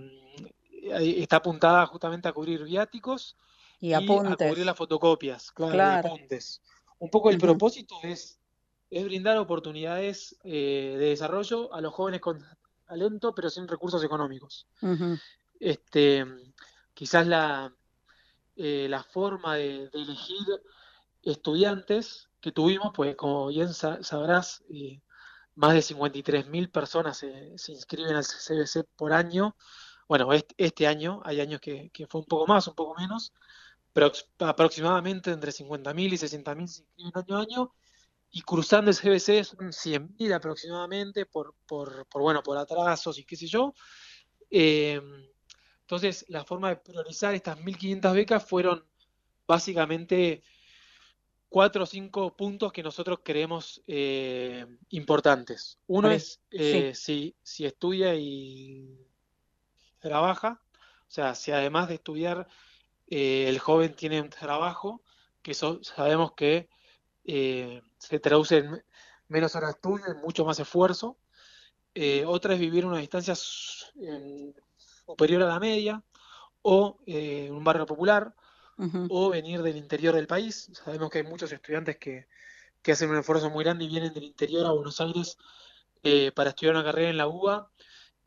[0.82, 3.38] está apuntada justamente a cubrir viáticos
[3.80, 4.34] y, y apuntes.
[4.34, 6.08] a cubrir las fotocopias, claro, Claro.
[6.10, 6.62] apuntes.
[7.00, 8.40] Un poco el propósito es,
[8.90, 12.44] es brindar oportunidades eh, de desarrollo a los jóvenes con
[12.88, 14.68] talento, pero sin recursos económicos.
[15.60, 16.26] Este,
[16.94, 17.74] quizás la,
[18.56, 20.46] eh, la forma de, de elegir
[21.24, 25.02] estudiantes que tuvimos, pues como bien sa- sabrás, eh,
[25.56, 29.58] más de 53.000 personas se, se inscriben al CBC por año.
[30.10, 33.34] Bueno, este, año, hay años que, que fue un poco más, un poco menos,
[33.94, 37.74] pero aproximadamente entre 50.000 y 60.000 se inscriben año a año.
[38.32, 43.36] Y cruzando el CBC son 100.000 aproximadamente por, por, por, bueno, por atrasos y qué
[43.38, 43.74] sé yo.
[44.50, 45.02] Eh,
[45.82, 48.88] entonces, la forma de priorizar estas 1.500 becas fueron
[49.48, 50.44] básicamente
[51.54, 55.78] cuatro o cinco puntos que nosotros creemos eh, importantes.
[55.86, 58.98] Uno Vale, es eh, si, si estudia y
[60.00, 62.48] trabaja, o sea, si además de estudiar
[63.06, 65.04] eh, el joven tiene un trabajo,
[65.44, 66.70] que eso sabemos que
[67.24, 68.84] eh, se traduce en
[69.28, 71.20] menos horas de estudio, en mucho más esfuerzo.
[71.94, 76.04] eh, otra es vivir una distancia superior a la media,
[76.64, 78.34] o en un barrio popular,
[79.10, 80.70] o venir del interior del país.
[80.74, 82.28] Sabemos que hay muchos estudiantes que,
[82.82, 85.38] que hacen un esfuerzo muy grande y vienen del interior a Buenos Aires
[86.36, 87.72] para estudiar una carrera en la UBA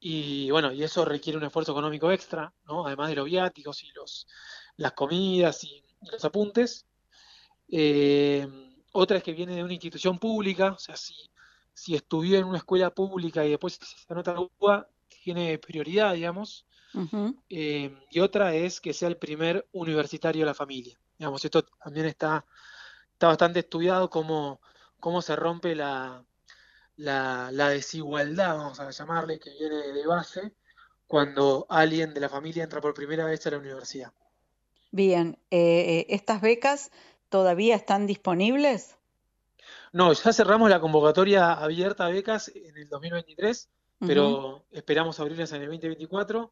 [0.01, 2.87] y bueno, y eso requiere un esfuerzo económico extra, ¿no?
[2.87, 4.27] Además de los viáticos y los,
[4.77, 5.83] las comidas y,
[6.13, 6.87] los apuntes.
[7.69, 8.47] Eh,
[8.93, 11.15] otra es que viene de una institución pública, o sea, si,
[11.75, 14.89] si estudió en una escuela pública y después se anota la UBA,
[15.25, 16.67] tiene prioridad, digamos.
[17.49, 20.99] Eh, y otra es que sea el primer universitario de la familia.
[21.19, 22.45] Digamos, esto también está,
[23.13, 24.61] está bastante estudiado cómo,
[25.01, 26.25] cómo se rompe la,
[26.97, 30.53] la, desigualdad, vamos a llamarle, que viene de base
[31.07, 34.13] cuando alguien de la familia entra por primera vez a la universidad.
[34.91, 36.91] Bien, eh, eh, ¿estas becas
[37.29, 38.97] todavía están disponibles?
[39.93, 43.69] No, ya cerramos la convocatoria abierta a becas en el 2023,
[44.01, 46.51] pero esperamos abrirlas en el 2024.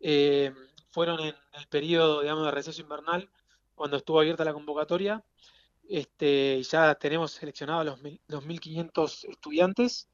[0.00, 0.52] Eh,
[0.90, 3.30] fueron en el periodo, digamos, de receso invernal,
[3.74, 5.24] cuando estuvo abierta la convocatoria,
[5.88, 10.08] este, ya tenemos seleccionados los, 2.500 estudiantes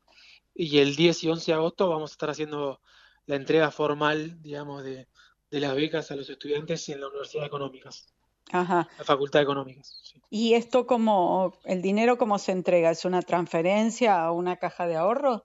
[0.54, 2.80] y el 10 y 11 de agosto vamos a estar haciendo
[3.26, 5.06] la entrega formal, digamos, de,
[5.50, 8.06] las becas a los estudiantes en la Universidad de Económicas.
[8.52, 8.88] Ajá.
[8.98, 10.14] La Facultad de Económicas.
[10.30, 12.90] ¿Y esto como, el dinero cómo se entrega?
[12.90, 15.44] ¿Es una transferencia a una caja de ahorro?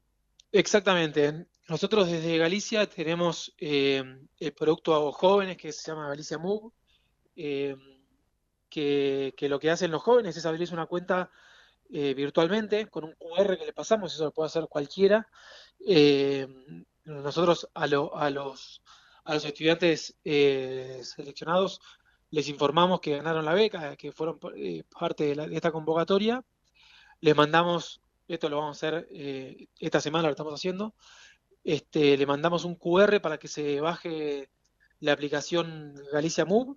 [0.52, 1.48] Exactamente.
[1.72, 4.04] Nosotros desde Galicia tenemos eh,
[4.40, 6.74] el producto a jóvenes que se llama Galicia Move.
[7.34, 7.78] Eh,
[8.70, 11.32] que, lo que hacen los jóvenes es abrirse una cuenta
[11.90, 15.30] eh, virtualmente con un QR que le pasamos, eso lo puede hacer cualquiera.
[17.06, 18.82] Nosotros a, los,
[19.26, 21.80] estudiantes seleccionados
[22.32, 24.40] les informamos que ganaron la beca, que fueron
[24.90, 26.44] parte de, esta convocatoria.
[27.22, 29.08] Les mandamos, esto lo vamos a hacer
[29.80, 30.96] esta semana, lo estamos haciendo,
[31.64, 34.50] este, le mandamos un QR para que se baje
[35.00, 36.76] la aplicación Galicia Move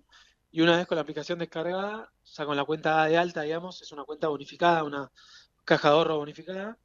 [0.51, 3.81] y una vez con la aplicación descargada, o sea, con la cuenta de alta, digamos,
[3.81, 5.11] es una cuenta bonificada, una
[5.65, 6.77] caja de ahorro bonificada,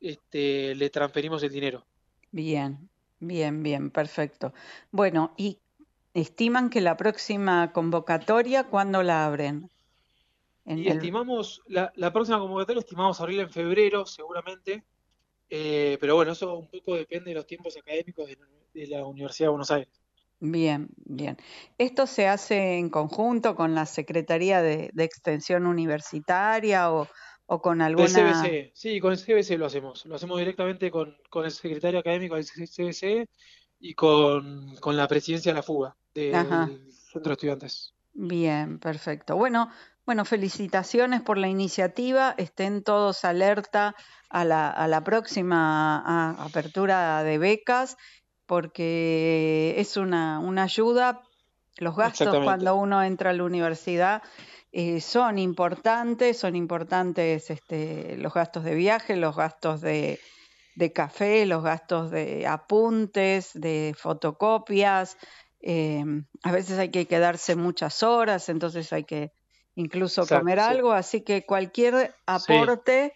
[0.00, 1.86] este, le transferimos el dinero.
[2.32, 2.88] Bien,
[3.20, 4.52] bien, bien, perfecto.
[4.90, 5.60] Bueno, ¿y
[6.14, 9.70] estiman que la próxima convocatoria, cuándo la abren?
[10.64, 14.84] y estimamos, la, próxima convocatoria estimamos abrirla en febrero, seguramente,
[15.48, 18.28] eh, pero bueno, eso un poco depende de los tiempos académicos
[18.74, 20.06] de la Universidad de Buenos Aires.
[20.40, 21.38] Bien, bien.
[21.78, 27.08] ¿Esto se hace en conjunto con la Secretaría de, Extensión Universitaria o,
[27.46, 28.42] con alguna...?
[28.42, 30.04] CBC, sí, con el CBC lo hacemos.
[30.04, 33.28] Lo hacemos directamente con, el secretario académico del CBC
[33.80, 36.34] y con, la presidencia de la fuga del
[36.92, 37.94] Centro de Estudiantes.
[38.12, 39.36] Bien, perfecto.
[39.36, 39.70] Bueno,
[40.06, 42.34] bueno, felicitaciones por la iniciativa.
[42.38, 43.96] Estén todos alerta
[44.30, 47.96] a la, a la próxima apertura de becas
[48.46, 51.22] porque es una, una ayuda.
[51.78, 54.22] Los gastos cuando uno entra a la universidad
[54.72, 60.20] eh, son importantes, son importantes este, los gastos de viaje, los gastos de,
[60.76, 65.18] de café, los gastos de apuntes, de fotocopias.
[65.60, 66.04] Eh,
[66.44, 69.32] a veces hay que quedarse muchas horas, entonces hay que
[69.76, 73.14] incluso comer algo, así que cualquier aporte...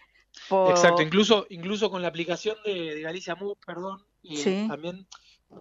[0.69, 5.05] Exacto, incluso, incluso con la aplicación de, Galicia Move, perdón, y también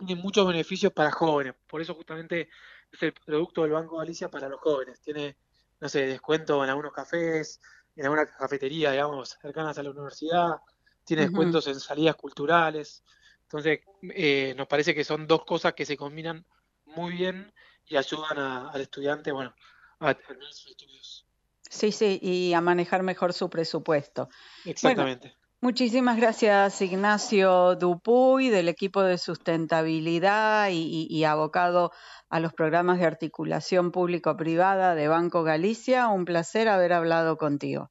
[0.07, 1.55] tiene muchos beneficios para jóvenes.
[1.67, 2.49] Por eso justamente
[2.93, 5.01] es el producto del Banco Galicia para los jóvenes.
[5.01, 5.37] Tiene,
[5.81, 7.61] no sé, descuento en algunos cafés,
[7.97, 10.61] en alguna cafetería, digamos, cercanas a la universidad.
[11.05, 13.03] Tiene descuentos en salidas culturales.
[13.43, 13.81] Entonces,
[14.15, 16.47] eh, nos parece que son dos cosas que se combinan
[16.85, 17.53] muy bien
[17.87, 19.53] y ayudan al estudiante, bueno,
[20.01, 21.27] a terminar sus estudios.
[21.69, 24.29] Sí, sí, y a manejar mejor su presupuesto.
[24.65, 25.37] Exactamente.
[25.63, 31.93] Muchísimas gracias Ignacio Dupuy del equipo de sustentabilidad y, abocado
[32.31, 36.09] a los programas de articulación público-privada de Banco Galicia.
[36.09, 37.91] Un placer haber hablado contigo.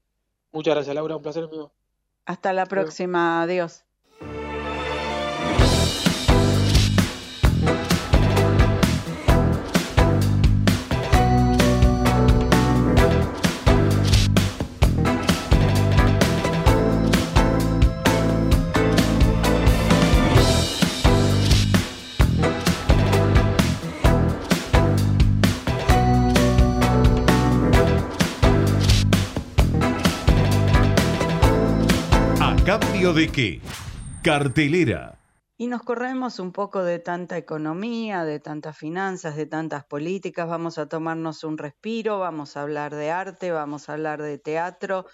[0.51, 1.71] Muchas gracias Laura, un placer mío.
[2.25, 3.85] Hasta la próxima, adiós.
[33.13, 33.61] De qué?
[34.23, 35.19] Cartelera.
[35.57, 40.47] Y nos corremos un poco de tanta economía, de tantas finanzas, de tantas políticas.
[40.47, 45.05] Vamos a tomarnos un respiro, vamos a hablar de arte, vamos a hablar de teatro,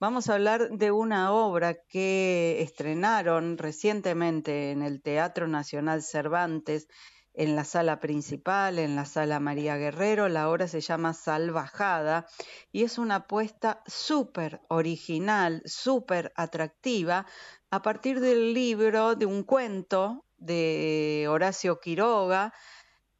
[0.00, 6.88] Vamos a hablar de una obra que estrenaron recientemente en el Teatro Nacional Cervantes,
[7.34, 10.28] en la sala principal, en la sala María Guerrero.
[10.28, 12.26] La obra se llama Salvajada
[12.72, 17.26] y es una apuesta súper original, súper atractiva,
[17.70, 22.54] a partir del libro de un cuento de Horacio Quiroga,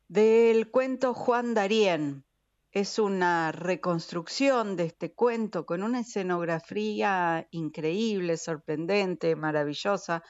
[0.09, 2.25] del cuento Juan Darien.
[2.71, 10.25] Es una reconstrucción de este cuento con una escenografía increíble, sorprendente, maravillosa,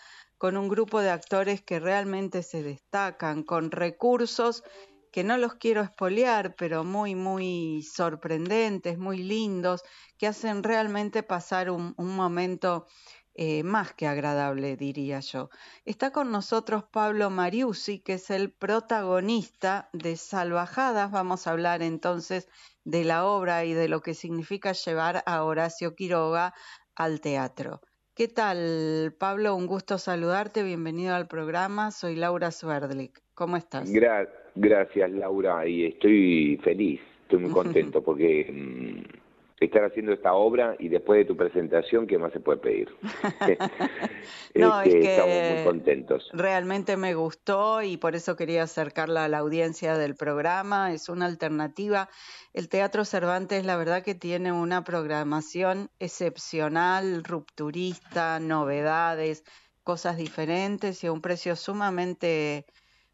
[0.44, 4.62] con un grupo de actores que realmente se destacan, con recursos
[5.10, 9.84] que no los quiero espolear, pero muy, muy sorprendentes, muy lindos,
[10.18, 12.86] que hacen realmente pasar un, momento
[13.34, 15.48] eh, más que agradable, diría yo.
[15.86, 21.10] Está con nosotros Pablo Mariusi, que es el protagonista de Salvajadas.
[21.10, 22.48] Vamos a hablar entonces
[22.84, 26.52] de la obra y de lo que significa llevar a Horacio Quiroga
[26.94, 27.80] al teatro.
[28.16, 29.56] ¿Qué tal, Pablo?
[29.56, 30.62] Un gusto saludarte.
[30.62, 31.90] Bienvenido al programa.
[31.90, 33.20] Soy Laura Sverdlik.
[33.34, 33.90] ¿Cómo estás?
[34.54, 35.66] gracias, Laura.
[35.66, 39.23] Y estoy feliz, estoy muy contento porque mm,
[39.66, 42.88] estar haciendo esta obra y después de tu presentación, ¿qué más se puede pedir?
[44.54, 46.30] no, es este, que estamos muy contentos.
[46.32, 50.92] Realmente me gustó y por eso quería acercarla a la audiencia del programa.
[50.92, 52.08] Es una alternativa.
[52.52, 59.44] El Teatro Cervantes, la verdad que tiene una programación excepcional, rupturista, novedades,
[59.82, 62.64] cosas diferentes y a un precio sumamente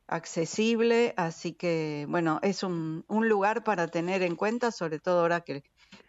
[0.07, 5.41] accesible, así que bueno, es un, un lugar para tener en cuenta, sobre todo ahora
[5.41, 5.63] que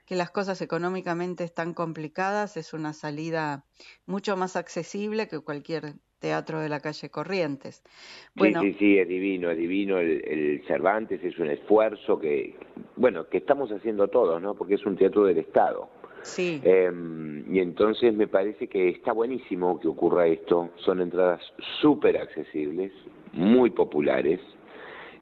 [0.06, 3.66] que las cosas económicamente están complicadas, es una salida
[4.06, 7.84] mucho más accesible que cualquier teatro de la calle Corrientes.
[8.36, 12.56] Bueno, sí, sí, sí, es divino, es divino el, Cervantes, es un esfuerzo que,
[12.96, 14.56] bueno, que estamos haciendo todos, ¿no?
[14.56, 15.90] Porque es un teatro del Estado.
[16.22, 16.62] Sí.
[16.64, 20.70] Em, y entonces me parece que está buenísimo que ocurra esto.
[20.86, 21.42] Son entradas
[21.82, 22.92] súper accesibles,
[23.34, 24.40] muy populares.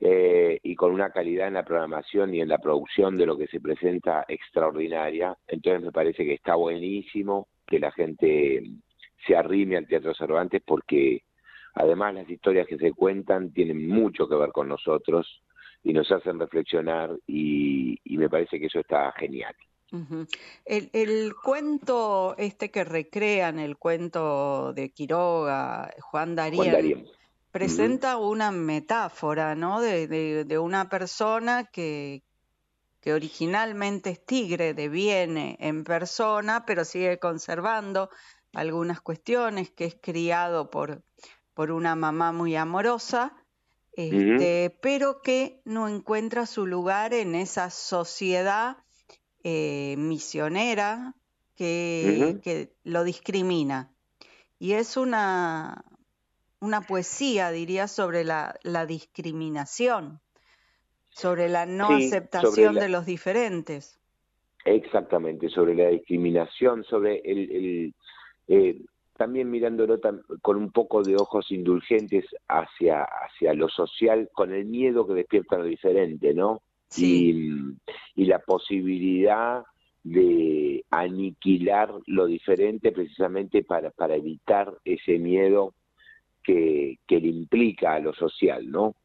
[0.01, 3.47] Eh, y con una calidad en la programación y en la producción de lo que
[3.47, 5.37] se presenta extraordinaria.
[5.45, 8.63] Entonces me parece que está buenísimo que la gente
[9.27, 11.23] se arrime al Teatro Cervantes porque
[11.73, 15.41] además las historias que se cuentan tienen mucho que ver con nosotros
[15.83, 19.55] y nos hacen reflexionar y, me parece que eso está genial.
[20.65, 26.63] el, el, cuento este que recrean, el cuento de Quiroga, Juan Darío
[27.51, 29.81] presenta una metáfora, ¿no?
[29.81, 32.23] De, de, una persona que,
[33.01, 38.09] que originalmente es tigre, deviene en persona, pero sigue conservando
[38.53, 41.03] algunas cuestiones, que es criado por,
[41.53, 43.35] por una mamá muy amorosa,
[43.93, 48.77] este, pero que no encuentra su lugar en esa sociedad
[49.43, 51.15] eh, misionera
[51.55, 53.91] que, que lo discrimina.
[54.57, 55.83] Y es una,
[56.61, 58.53] una poesía, diría, sobre la,
[58.87, 60.19] discriminación,
[61.09, 63.99] sobre la no aceptación de los diferentes.
[64.65, 67.93] Exactamente, sobre la discriminación, sobre el,
[68.47, 68.81] eh,
[69.15, 69.99] también mirándolo
[70.41, 75.57] con un poco de ojos indulgentes hacia, hacia lo social, con el miedo que despierta
[75.57, 76.61] lo diferente, ¿no?
[76.89, 77.77] Sí.
[78.15, 79.63] Y, y la posibilidad
[80.03, 85.73] de aniquilar lo diferente precisamente para, para evitar ese miedo
[87.07, 88.95] que, le implica a lo social, ¿no?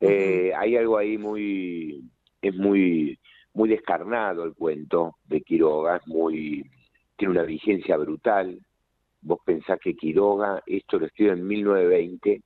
[0.00, 2.02] Eh, hay algo ahí muy,
[2.40, 3.18] es muy,
[3.52, 6.64] muy descarnado el cuento de Quiroga, es muy,
[7.16, 8.58] tiene una vigencia brutal.
[9.22, 12.42] Vos pensás que Quiroga, esto lo escribe en 1920.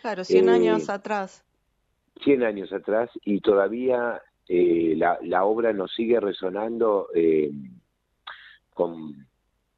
[0.00, 1.44] Claro, 100 años eh, atrás.
[2.22, 7.08] 100 años atrás y todavía eh, la, la, obra nos sigue resonando
[8.72, 9.26] con,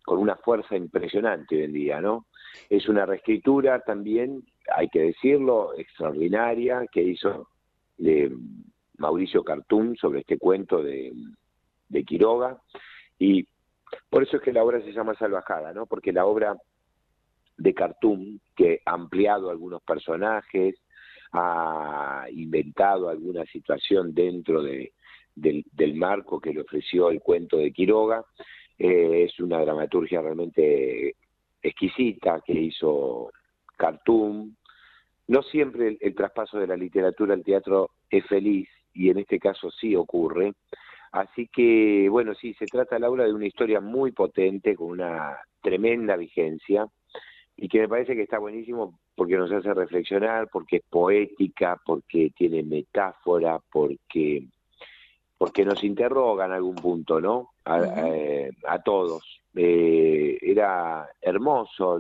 [0.07, 2.27] con una fuerza impresionante hoy en día, ¿no?
[2.71, 4.45] Es una reescritura también,
[4.75, 7.49] hay que decirlo, extraordinaria que hizo
[7.99, 8.33] de
[8.99, 11.13] Mauricio Cartún sobre este cuento de,
[12.07, 12.63] Quiroga
[13.19, 13.49] y
[14.09, 15.87] por eso es que la obra se llama Salvajada, ¿no?
[15.87, 16.57] Porque la obra
[17.57, 20.77] de Cartoon, que ha ampliado algunos personajes,
[21.33, 24.93] ha inventado alguna situación dentro de,
[25.35, 28.25] del, del, marco que le ofreció el cuento de Quiroga,
[28.79, 31.15] eh, es una dramaturgia realmente
[31.63, 33.33] exquisita que hizo
[33.77, 34.57] Cartoon.
[35.29, 39.71] No siempre el, traspaso de la literatura al teatro es feliz y en este caso
[39.71, 40.53] sí ocurre.
[41.13, 46.17] Así que, bueno, sí, se trata, Laura, de una historia muy potente, con una tremenda
[46.17, 46.87] vigencia,
[47.57, 52.31] y que me parece que está buenísimo porque nos hace reflexionar, porque es poética, porque
[52.37, 54.47] tiene metáfora, porque
[55.39, 57.51] porque nos interroga en algún punto, ¿no?
[57.65, 61.99] A, eh, a todos, eh, era hermoso,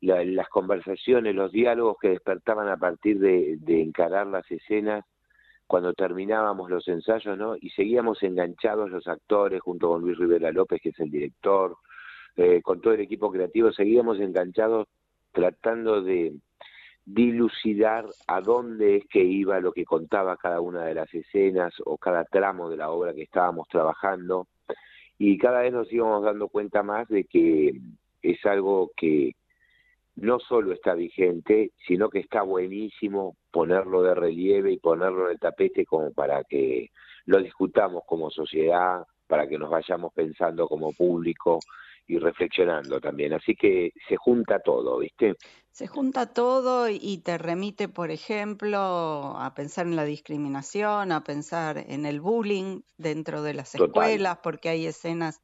[0.00, 5.04] las conversaciones, los diálogos que despertaban a partir de, encarar las escenas
[5.66, 7.56] cuando terminábamos los ensayos, ¿no?
[7.56, 11.76] Y seguíamos enganchados los actores junto con Luis Rivera López, que es el director,
[12.36, 14.88] eh, con todo el equipo creativo, seguíamos enganchados
[15.32, 16.34] tratando de
[17.06, 21.98] dilucidar a dónde es que iba lo que contaba cada una de las escenas o
[21.98, 24.46] cada tramo de la obra que estábamos trabajando.
[25.18, 27.78] Y cada vez nos íbamos dando cuenta más de que
[28.22, 29.36] es algo que
[30.16, 35.40] no solo está vigente, sino que está buenísimo ponerlo de relieve y ponerlo en el
[35.40, 36.90] tapete como para que
[37.26, 41.58] lo discutamos como sociedad, para que nos vayamos pensando como público
[42.06, 43.32] y reflexionando también.
[43.32, 45.36] Así que se junta todo, ¿viste?
[45.70, 48.78] Se junta todo y te remite, por ejemplo,
[49.38, 54.68] a pensar en la discriminación, a pensar en el bullying dentro de las escuelas, porque
[54.68, 55.40] hay escenas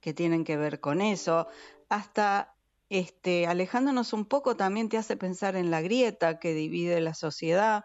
[0.00, 1.48] que tienen que ver con eso,
[1.88, 2.54] hasta
[2.90, 7.84] este, alejándonos un poco también te hace pensar en la grieta que divide la sociedad,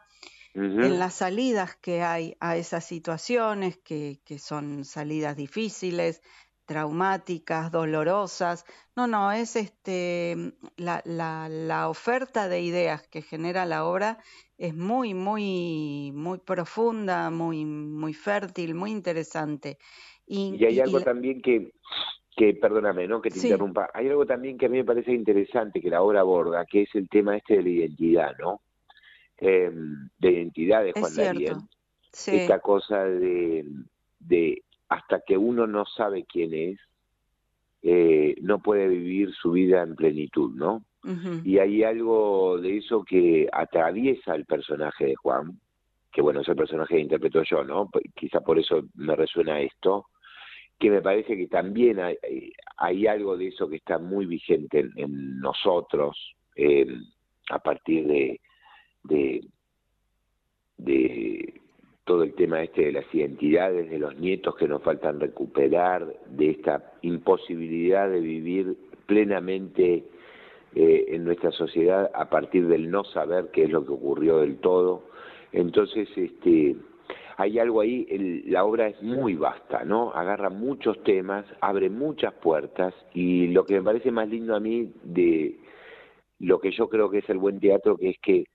[0.53, 6.21] en las salidas que hay a esas situaciones, que, que son salidas difíciles,
[6.69, 8.63] traumáticas, dolorosas.
[8.95, 14.19] No, no, es este la, la, la, oferta de ideas que genera la obra
[14.59, 19.79] es muy, muy, muy profunda, muy, muy fértil, muy interesante.
[20.27, 21.71] Y, hay algo también que,
[22.37, 23.19] que, perdóname, ¿no?
[23.19, 23.89] Que te interrumpa.
[23.95, 26.93] Hay algo también que a mí me parece interesante que la obra aborda, que es
[26.93, 28.61] el tema este de la identidad, ¿no?
[29.39, 29.71] Eh,
[30.19, 31.57] de identidad de Juan Daniel.
[32.13, 33.65] Esta cosa de,
[34.19, 36.79] de hasta que uno no sabe quién es,
[37.81, 40.83] eh, no puede vivir su vida en plenitud, ¿no?
[41.45, 45.57] Y hay algo de eso que atraviesa el personaje de Juan,
[46.11, 47.89] que bueno, es el personaje que interpreto yo, ¿no?
[48.15, 50.07] Quizá por eso me resuena esto,
[50.77, 52.17] que me parece que también hay,
[52.75, 56.85] hay algo de eso que está muy vigente en, nosotros eh,
[57.49, 58.41] a partir de,
[59.03, 59.47] de,
[60.77, 61.61] de
[62.09, 66.49] todo el tema este de las identidades de los nietos que nos faltan recuperar, de
[66.49, 70.05] esta imposibilidad de vivir plenamente
[70.73, 74.57] eh, en nuestra sociedad a partir del no saber qué es lo que ocurrió del
[74.57, 75.03] todo.
[75.51, 76.77] Entonces, este,
[77.37, 78.07] hay algo ahí,
[78.47, 80.11] la obra es muy vasta, ¿no?
[80.11, 84.91] Agarra muchos temas, abre muchas puertas y lo que me parece más lindo a mí
[85.03, 85.59] de
[86.39, 88.45] lo que yo creo que es el buen teatro, que es que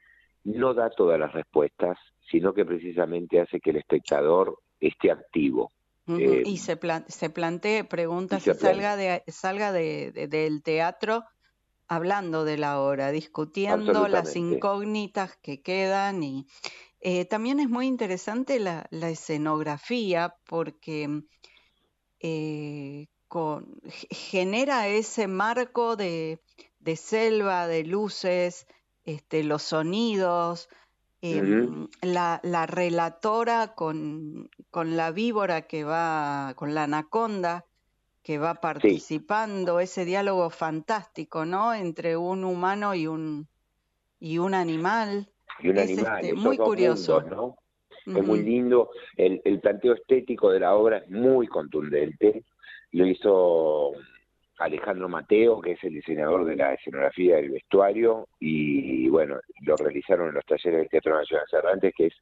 [0.44, 1.98] no da todas las respuestas,
[2.30, 5.70] sino que precisamente hace que el espectador esté activo.
[6.06, 6.78] Eh, y se,
[7.08, 11.24] se plantee preguntas y, salga, de, salga de, del teatro
[11.88, 16.46] hablando de la obra, discutiendo las incógnitas que quedan y
[17.00, 21.22] eh, también es muy interesante la, la escenografía porque
[22.20, 23.80] eh, con,
[24.10, 26.40] genera ese marco de,
[26.80, 28.66] de selva, de luces,
[29.04, 30.68] este, los sonidos,
[31.26, 37.64] Em, la, la, relatora con, con, la víbora que va, con la anaconda
[38.22, 41.72] que va participando, ese diálogo fantástico, ¿no?
[41.72, 43.48] Entre un humano y un,
[44.20, 45.30] y un animal.
[45.60, 47.22] Y un animal, este, muy curioso.
[47.22, 47.56] ¿no?
[48.04, 52.44] Es muy lindo, el, el planteo estético de la obra es muy contundente,
[52.90, 53.92] lo hizo
[54.58, 60.28] Alejandro Mateo, que es el diseñador de la escenografía del vestuario, y bueno, lo realizaron
[60.28, 62.14] en los talleres del Teatro Nacional Cervantes, que es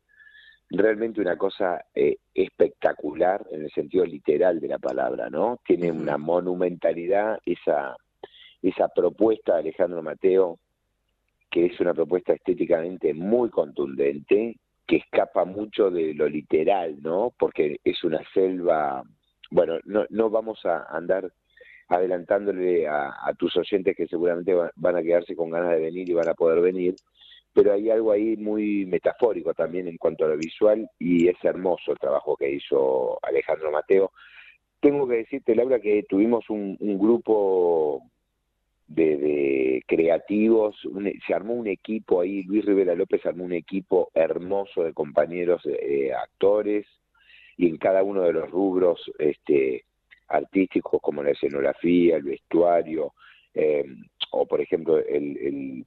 [0.71, 5.59] realmente una cosa eh, espectacular en el sentido literal de la palabra, ¿no?
[5.65, 7.95] Tiene una monumentalidad esa,
[8.63, 10.59] esa propuesta de Alejandro Mateo,
[11.51, 14.57] que es una propuesta estéticamente muy contundente,
[14.87, 17.33] que escapa mucho de lo literal, ¿no?
[17.39, 19.03] Porque es una selva,
[19.51, 21.31] bueno, no, no vamos a andar
[21.93, 26.29] adelantándole a, tus oyentes que seguramente van a quedarse con ganas de venir y van
[26.29, 26.95] a poder venir,
[27.53, 31.93] pero hay algo ahí muy metafórico también en cuanto a lo visual y es hermoso
[31.93, 34.11] el trabajo que hizo Alejandro Mateo.
[34.81, 38.03] Tengo que decirte, Laura, que tuvimos un, grupo
[38.89, 40.77] de, creativos,
[41.27, 46.11] se armó un equipo ahí, Luis Rivera López armó un equipo hermoso de compañeros eh,
[46.15, 46.87] actores
[47.59, 49.85] y en cada uno de los rubros este,
[50.33, 53.13] artísticos como la escenografía, el vestuario,
[53.55, 53.85] eh,
[54.31, 55.85] o por ejemplo el,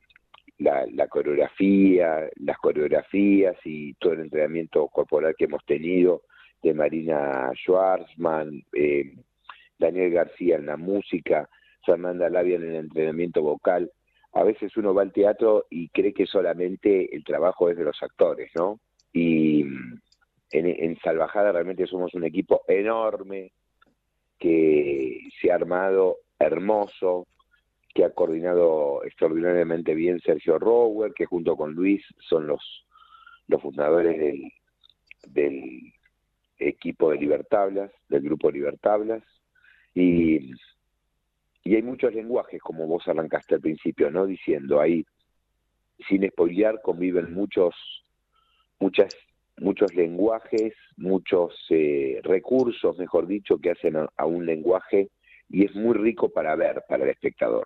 [0.59, 6.23] la, coreografía, las coreografías y todo el entrenamiento corporal que hemos tenido
[6.61, 9.13] de Marina Schwarzman, eh,
[9.77, 11.49] Daniel García en la música,
[11.85, 13.91] Fernanda Labia en el entrenamiento vocal.
[14.33, 18.01] A veces uno va al teatro y cree que solamente el trabajo es de los
[18.01, 18.79] actores, ¿no?
[19.13, 23.51] Y en, en Salvajada realmente somos un equipo enorme,
[24.39, 27.27] que se ha armado hermoso,
[27.93, 32.85] que ha coordinado extraordinariamente bien Sergio Rower, que junto con Luis son los,
[33.47, 34.51] los fundadores del,
[35.29, 35.93] del
[36.57, 39.23] equipo de Libertablas, del grupo Libertablas,
[39.93, 40.51] y,
[41.63, 44.25] y hay muchos lenguajes, como vos arrancaste al principio, ¿no?
[44.25, 45.05] Diciendo ahí,
[46.07, 47.75] sin spoilear, conviven muchos,
[48.79, 49.15] muchas,
[49.57, 55.09] muchos lenguajes, muchos eh, recursos, mejor dicho, que hacen a un lenguaje
[55.49, 57.65] y es muy rico para ver, para el espectador.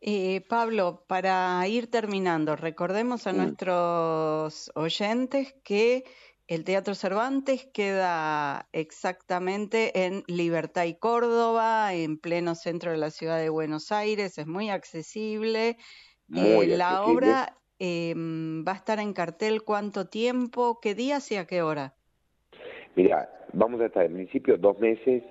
[0.00, 3.36] Eh, Pablo, para ir terminando, recordemos a mm.
[3.36, 6.04] nuestros oyentes que
[6.48, 13.38] el Teatro Cervantes queda exactamente en Libertad y Córdoba, en pleno centro de la ciudad
[13.38, 15.76] de Buenos Aires, es muy accesible.
[16.32, 21.46] Eh, la obra em, va a estar en cartel cuánto tiempo, qué días y a
[21.46, 21.94] qué hora.
[22.94, 25.22] Mira, vamos a estar en principio dos meses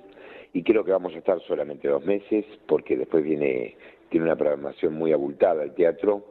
[0.53, 3.75] y creo que vamos a estar solamente dos meses porque después viene
[4.09, 6.27] tiene una programación muy abultada el teatro,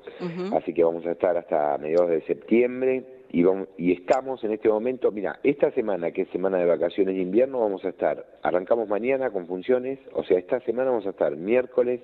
[0.52, 4.68] así que vamos a estar hasta mediados de septiembre y, vamos, y estamos en este
[4.68, 8.88] momento, mira, esta semana que es semana de vacaciones de invierno vamos a estar, arrancamos
[8.88, 12.00] mañana con funciones, o sea, esta semana vamos a estar miércoles,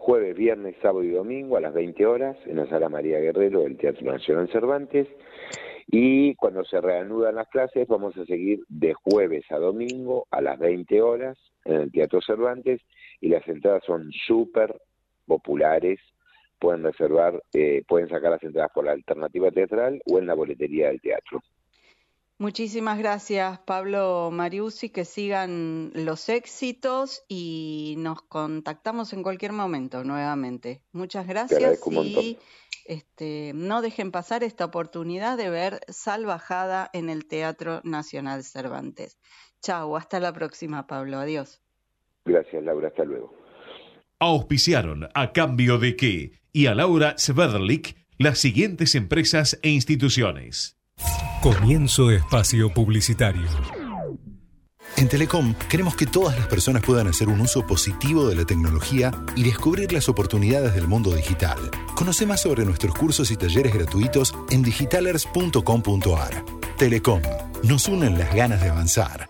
[0.00, 3.76] jueves, viernes, sábado y domingo a las 20 horas en la sala María Guerrero del
[3.76, 5.06] Teatro Nacional Cervantes.
[5.88, 10.58] Y cuando se reanudan las clases vamos a seguir de jueves a domingo a las
[10.58, 11.36] 20 horas
[11.66, 12.80] en el Teatro Cervantes.
[13.20, 14.74] Y las entradas son súper
[15.26, 16.00] populares.
[16.58, 20.88] Pueden reservar, eh, pueden sacar las entradas por la alternativa teatral o en la boletería
[20.88, 21.42] del teatro.
[22.40, 30.82] Muchísimas gracias, Pablo Mariusi, que sigan los éxitos y nos contactamos en cualquier momento nuevamente.
[30.90, 32.38] Muchas gracias y
[32.86, 39.18] este, no dejen pasar esta oportunidad de ver Salvajada en el Teatro Nacional Cervantes.
[39.60, 41.18] Chau, hasta la próxima, Pablo.
[41.18, 41.60] Adiós.
[42.24, 42.88] Gracias, Laura.
[42.88, 43.40] Hasta luego
[44.20, 50.79] auspiciaron a cambio de qué y a Laura Sverlik las siguientes empresas e instituciones.
[51.40, 53.48] Comienzo espacio publicitario.
[54.96, 59.12] En Telecom queremos que todas las personas puedan hacer un uso positivo de la tecnología
[59.36, 61.58] y descubrir las oportunidades del mundo digital.
[61.94, 66.44] Conoce más sobre nuestros cursos y talleres gratuitos en digitalers.com.ar.
[66.76, 67.22] Telecom,
[67.62, 69.29] nos unen las ganas de avanzar.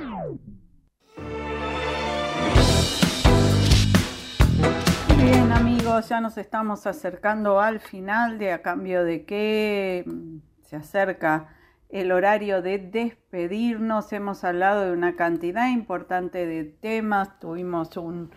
[6.09, 10.05] Ya nos estamos acercando al final de a cambio de que
[10.61, 11.49] se acerca
[11.89, 14.11] el horario de despedirnos.
[14.13, 18.31] Hemos hablado de una cantidad importante de temas, tuvimos un,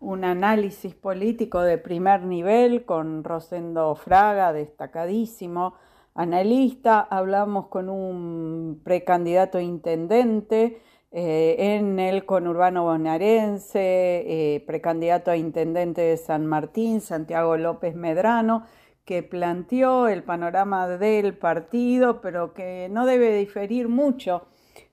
[0.00, 5.74] un análisis político de primer nivel con Rosendo Fraga, destacadísimo
[6.14, 16.02] analista, hablamos con un precandidato intendente, eh, en el conurbano bonaerense, eh, precandidato a intendente
[16.02, 18.66] de San Martín, Santiago López Medrano,
[19.06, 24.48] que planteó el panorama del partido, pero que no debe diferir mucho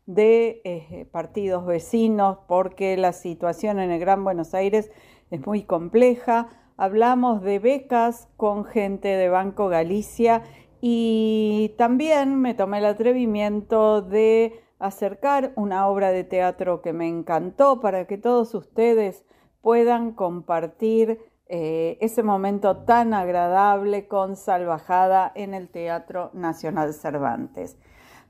[0.05, 4.91] de eh, partidos vecinos porque la situación en el Gran Buenos Aires
[5.32, 6.47] es muy compleja.
[6.78, 10.43] Hablamos de becas con gente de Banco Galicia
[10.80, 17.80] y también me tomé el atrevimiento de acercar una obra de teatro que me encantó
[17.80, 19.26] para que todos ustedes
[19.61, 27.78] puedan compartir eh, ese momento tan agradable con Salvajada en el Teatro Nacional Cervantes.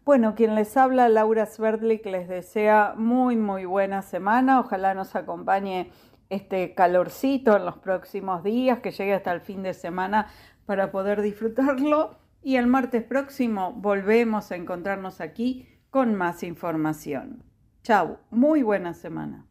[0.04, 4.60] Bueno, quien les habla, Laura Sverdlik, les desea muy, muy buena semana.
[4.60, 5.92] Ojalá nos acompañe
[6.30, 10.28] este calorcito en los próximos días, que llegue hasta el fin de semana
[10.66, 12.18] para poder disfrutarlo.
[12.44, 17.42] Y el martes próximo volvemos a encontrarnos aquí con más información.
[17.82, 19.46] Chau, muy buena semana.